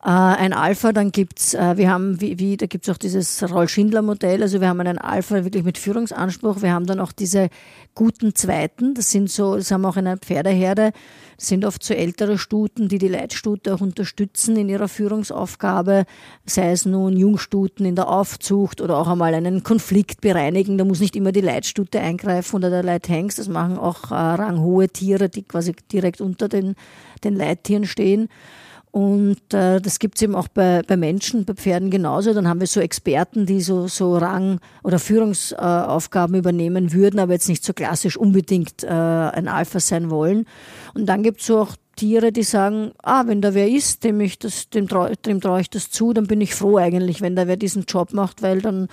[0.04, 4.42] äh, ein Alpha, dann gibt's, äh, wir haben, wie, wie da gibt's auch dieses Roll-Schindler-Modell,
[4.42, 7.50] also wir haben einen Alpha wirklich mit Führungsanspruch, wir haben dann auch diese
[7.98, 10.92] guten Zweiten, das sind so, das haben wir auch in einer Pferdeherde,
[11.36, 16.06] das sind oft so ältere Stuten, die die Leitstute auch unterstützen in ihrer Führungsaufgabe,
[16.46, 21.00] sei es nun Jungstuten in der Aufzucht oder auch einmal einen Konflikt bereinigen, da muss
[21.00, 25.42] nicht immer die Leitstute eingreifen oder der Leithengst, das machen auch äh, ranghohe Tiere, die
[25.42, 26.76] quasi direkt unter den,
[27.24, 28.30] den Leittieren stehen.
[28.98, 32.34] Und äh, das gibt's eben auch bei, bei Menschen, bei Pferden genauso.
[32.34, 37.34] Dann haben wir so Experten, die so, so Rang- oder Führungsaufgaben äh, übernehmen würden, aber
[37.34, 40.46] jetzt nicht so klassisch unbedingt äh, ein Alpha sein wollen.
[40.96, 44.40] Und dann gibt's so auch Tiere, die sagen, ah, wenn da wer ist, dem, ich
[44.40, 47.56] das, dem, trau, traue ich das zu, dann bin ich froh eigentlich, wenn da wer
[47.56, 48.88] diesen Job macht, weil dann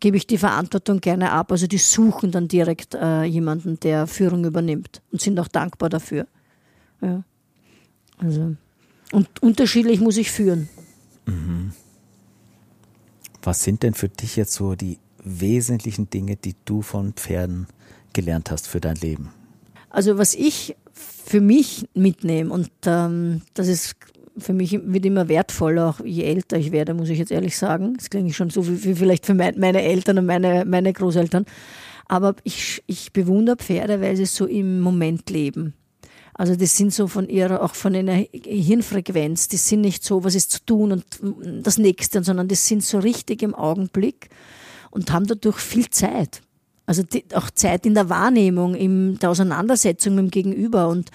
[0.00, 1.50] gebe ich die Verantwortung gerne ab.
[1.50, 6.26] Also die suchen dann direkt äh, jemanden, der Führung übernimmt und sind auch dankbar dafür.
[7.00, 7.22] Ja.
[8.18, 8.56] Also.
[9.12, 10.68] Und unterschiedlich muss ich führen.
[11.26, 11.72] Mhm.
[13.42, 17.66] Was sind denn für dich jetzt so die wesentlichen Dinge, die du von Pferden
[18.12, 19.30] gelernt hast für dein Leben?
[19.90, 23.96] Also was ich für mich mitnehme und ähm, das ist
[24.38, 27.94] für mich wird immer wertvoller, auch je älter ich werde, muss ich jetzt ehrlich sagen.
[27.96, 31.46] Das klingt schon so wie, wie vielleicht für mein, meine Eltern und meine, meine Großeltern.
[32.06, 35.74] Aber ich, ich bewundere Pferde, weil sie so im Moment leben.
[36.38, 40.34] Also das sind so von ihrer, auch von einer Hirnfrequenz, die sind nicht so, was
[40.34, 44.28] ist zu tun und das Nächste, sondern das sind so richtig im Augenblick
[44.90, 46.42] und haben dadurch viel Zeit.
[46.84, 50.88] Also die, auch Zeit in der Wahrnehmung, in der Auseinandersetzung mit dem Gegenüber.
[50.88, 51.10] Und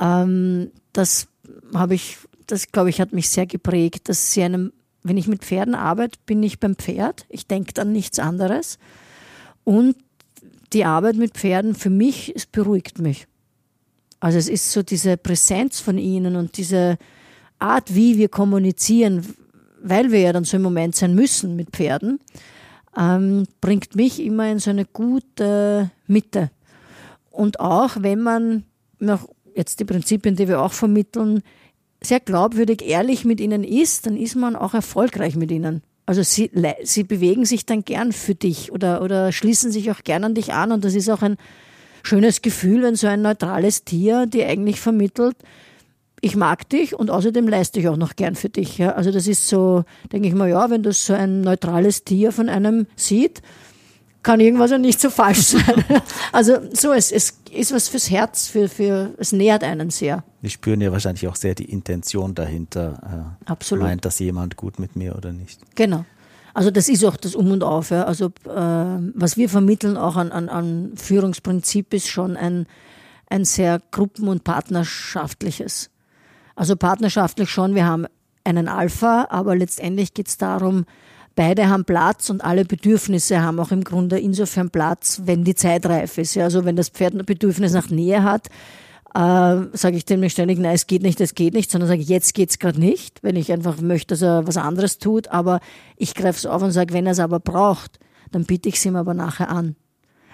[0.00, 1.28] ähm, das
[1.74, 5.44] habe ich, das glaube ich, hat mich sehr geprägt, dass sie einem, wenn ich mit
[5.44, 7.26] Pferden arbeite, bin ich beim Pferd.
[7.28, 8.78] Ich denke an nichts anderes.
[9.64, 9.96] Und
[10.72, 13.28] die Arbeit mit Pferden für mich, es beruhigt mich.
[14.26, 16.98] Also es ist so diese Präsenz von ihnen und diese
[17.60, 19.24] Art, wie wir kommunizieren,
[19.80, 22.18] weil wir ja dann so im Moment sein müssen mit Pferden,
[22.98, 26.50] ähm, bringt mich immer in so eine gute Mitte.
[27.30, 28.64] Und auch wenn man
[28.98, 31.44] noch jetzt die Prinzipien, die wir auch vermitteln,
[32.02, 35.84] sehr glaubwürdig, ehrlich mit ihnen ist, dann ist man auch erfolgreich mit ihnen.
[36.04, 36.50] Also sie,
[36.82, 40.52] sie bewegen sich dann gern für dich oder, oder schließen sich auch gern an dich
[40.52, 41.36] an und das ist auch ein
[42.06, 45.36] schönes Gefühl, wenn so ein neutrales Tier dir eigentlich vermittelt,
[46.20, 48.78] ich mag dich und außerdem leiste ich auch noch gern für dich.
[48.78, 48.92] Ja?
[48.92, 52.48] Also das ist so, denke ich mal, ja, wenn das so ein neutrales Tier von
[52.48, 53.42] einem sieht,
[54.22, 55.84] kann irgendwas ja nicht so falsch sein.
[56.32, 60.24] Also so, es, es ist was fürs Herz, für, für, es nährt einen sehr.
[60.42, 63.34] Die spüren ja wahrscheinlich auch sehr die Intention dahinter.
[63.46, 63.84] Äh, Absolut.
[63.84, 65.60] Meint das jemand gut mit mir oder nicht?
[65.76, 66.04] Genau.
[66.56, 67.90] Also das ist auch das Um und Auf.
[67.90, 68.04] Ja.
[68.04, 72.66] Also äh, was wir vermitteln auch an, an, an Führungsprinzip ist schon ein,
[73.28, 75.90] ein sehr gruppen- und partnerschaftliches.
[76.54, 78.06] Also partnerschaftlich schon, wir haben
[78.42, 80.86] einen Alpha, aber letztendlich geht es darum,
[81.34, 85.84] beide haben Platz und alle Bedürfnisse haben auch im Grunde insofern Platz, wenn die Zeit
[85.84, 86.36] reif ist.
[86.36, 88.48] Ja, also wenn das Pferd ein Bedürfnis nach Nähe hat,
[89.18, 92.34] sage ich dem nicht ständig, nein, es geht nicht, es geht nicht, sondern sage jetzt
[92.34, 95.60] geht's gerade nicht, wenn ich einfach möchte, dass er was anderes tut, aber
[95.96, 97.98] ich greife es auf und sage, wenn er es aber braucht,
[98.30, 99.74] dann biete ich es ihm aber nachher an.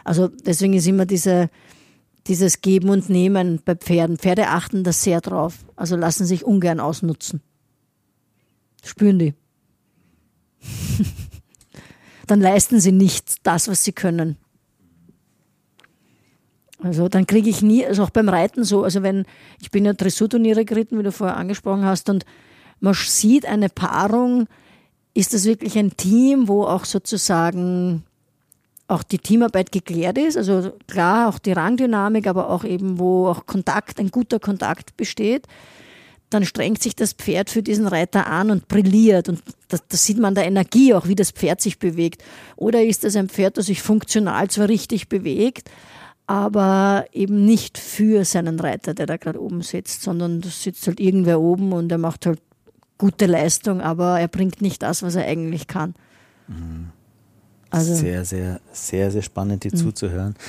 [0.03, 1.49] Also deswegen ist immer diese,
[2.26, 4.18] dieses Geben und Nehmen bei Pferden.
[4.18, 7.41] Pferde achten da sehr drauf, also lassen sich ungern ausnutzen.
[8.85, 9.35] Spüren die.
[12.26, 14.39] dann leisten sie nicht das, was sie können.
[16.83, 19.24] Also dann kriege ich nie, also auch beim Reiten so, also wenn,
[19.61, 22.24] ich bin ja Dressurturniere geritten, wie du vorher angesprochen hast, und
[22.80, 24.47] man sieht eine Paarung,
[25.14, 28.03] ist das wirklich ein Team, wo auch sozusagen
[28.89, 33.47] auch die Teamarbeit geklärt ist, also klar auch die Rangdynamik, aber auch eben, wo auch
[33.47, 35.47] Kontakt, ein guter Kontakt besteht,
[36.30, 40.18] dann strengt sich das Pferd für diesen Reiter an und brilliert und das, das sieht
[40.18, 42.22] man der Energie auch, wie das Pferd sich bewegt.
[42.57, 45.70] Oder ist das ein Pferd, das sich funktional zwar richtig bewegt,
[46.27, 51.01] aber eben nicht für seinen Reiter, der da gerade oben sitzt, sondern da sitzt halt
[51.01, 52.41] irgendwer oben und er macht halt
[52.99, 55.95] gute Leistung, aber er bringt nicht das, was er eigentlich kann.
[56.47, 56.91] Mhm.
[57.73, 59.79] Also, sehr, sehr, sehr, sehr spannend, dir mhm.
[59.79, 60.37] zuzuhören.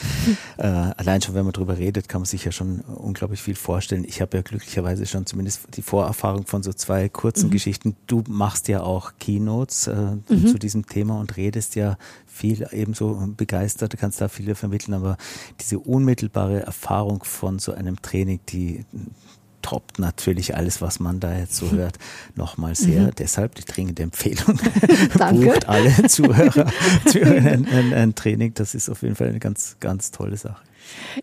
[0.58, 4.06] Äh, allein schon, wenn man darüber redet, kann man sich ja schon unglaublich viel vorstellen.
[4.08, 7.52] Ich habe ja glücklicherweise schon zumindest die Vorerfahrung von so zwei kurzen mhm.
[7.52, 7.96] Geschichten.
[8.08, 9.96] Du machst ja auch Keynotes äh,
[10.30, 10.48] mhm.
[10.48, 11.98] zu diesem Thema und redest ja
[12.28, 15.18] viel ebenso begeistert, du kannst da viele vermitteln, aber
[15.60, 18.86] diese unmittelbare Erfahrung von so einem Training, die
[19.64, 21.98] toppt natürlich alles, was man da jetzt so hört,
[22.36, 23.08] nochmal sehr.
[23.08, 23.12] Mhm.
[23.18, 24.60] Deshalb die dringende Empfehlung.
[25.32, 26.68] Bucht alle Zuhörer,
[27.08, 28.54] Zuhörer ein, ein, ein, Training.
[28.54, 30.62] Das ist auf jeden Fall eine ganz, ganz tolle Sache.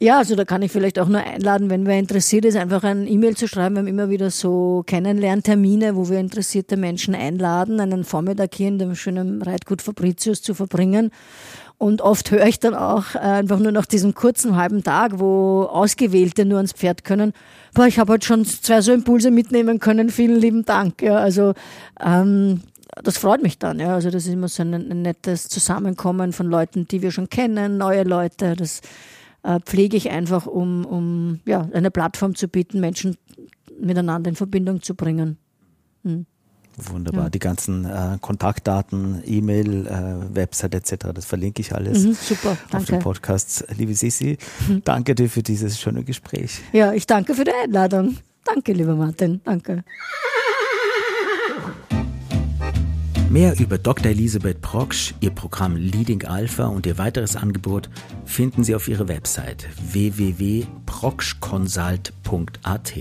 [0.00, 3.06] Ja, also da kann ich vielleicht auch nur einladen, wenn wer interessiert ist, einfach ein
[3.06, 3.74] E-Mail zu schreiben.
[3.74, 8.78] Wir haben immer wieder so Kennenlerntermine, wo wir interessierte Menschen einladen, einen Vormittag hier in
[8.78, 11.10] dem schönen Reitgut Fabricius zu verbringen.
[11.80, 15.62] Und oft höre ich dann auch äh, einfach nur nach diesem kurzen halben Tag, wo
[15.62, 17.32] Ausgewählte nur ans Pferd können,
[17.72, 21.00] boah, ich habe halt schon zwei so Impulse mitnehmen können, vielen lieben Dank.
[21.00, 21.54] Ja, also
[21.98, 22.60] ähm,
[23.02, 23.80] das freut mich dann.
[23.80, 27.30] Ja, also das ist immer so ein, ein nettes Zusammenkommen von Leuten, die wir schon
[27.30, 28.56] kennen, neue Leute.
[28.56, 28.82] Das
[29.42, 33.16] äh, pflege ich einfach, um, um ja, eine Plattform zu bieten, Menschen
[33.80, 35.38] miteinander in Verbindung zu bringen.
[36.76, 37.24] Wunderbar.
[37.24, 37.30] Ja.
[37.30, 42.76] Die ganzen äh, Kontaktdaten, E-Mail, äh, Website etc., das verlinke ich alles mhm, super, danke.
[42.76, 43.64] auf dem Podcast.
[43.76, 44.82] Liebe Sissi, mhm.
[44.84, 46.60] danke dir für dieses schöne Gespräch.
[46.72, 48.16] Ja, ich danke für die Einladung.
[48.44, 49.40] Danke, lieber Martin.
[49.44, 49.84] Danke.
[53.30, 54.10] Mehr über Dr.
[54.10, 57.88] Elisabeth Proksch, ihr Programm Leading Alpha und ihr weiteres Angebot
[58.24, 62.92] finden Sie auf ihrer Website www.prokschconsult.at.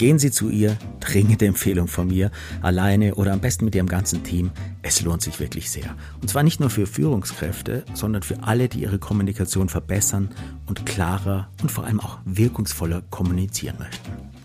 [0.00, 2.30] Gehen Sie zu ihr, dringende Empfehlung von mir,
[2.62, 4.50] alleine oder am besten mit Ihrem ganzen Team.
[4.80, 5.94] Es lohnt sich wirklich sehr.
[6.22, 10.30] Und zwar nicht nur für Führungskräfte, sondern für alle, die ihre Kommunikation verbessern
[10.66, 14.39] und klarer und vor allem auch wirkungsvoller kommunizieren möchten.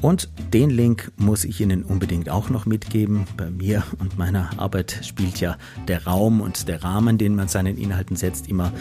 [0.00, 3.24] Und den Link muss ich Ihnen unbedingt auch noch mitgeben.
[3.36, 5.56] Bei mir und meiner Arbeit spielt ja
[5.88, 8.72] der Raum und der Rahmen, den man seinen Inhalten setzt, immer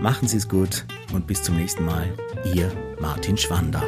[0.01, 2.07] Machen Sie es gut und bis zum nächsten Mal.
[2.55, 3.83] Ihr Martin Schwander.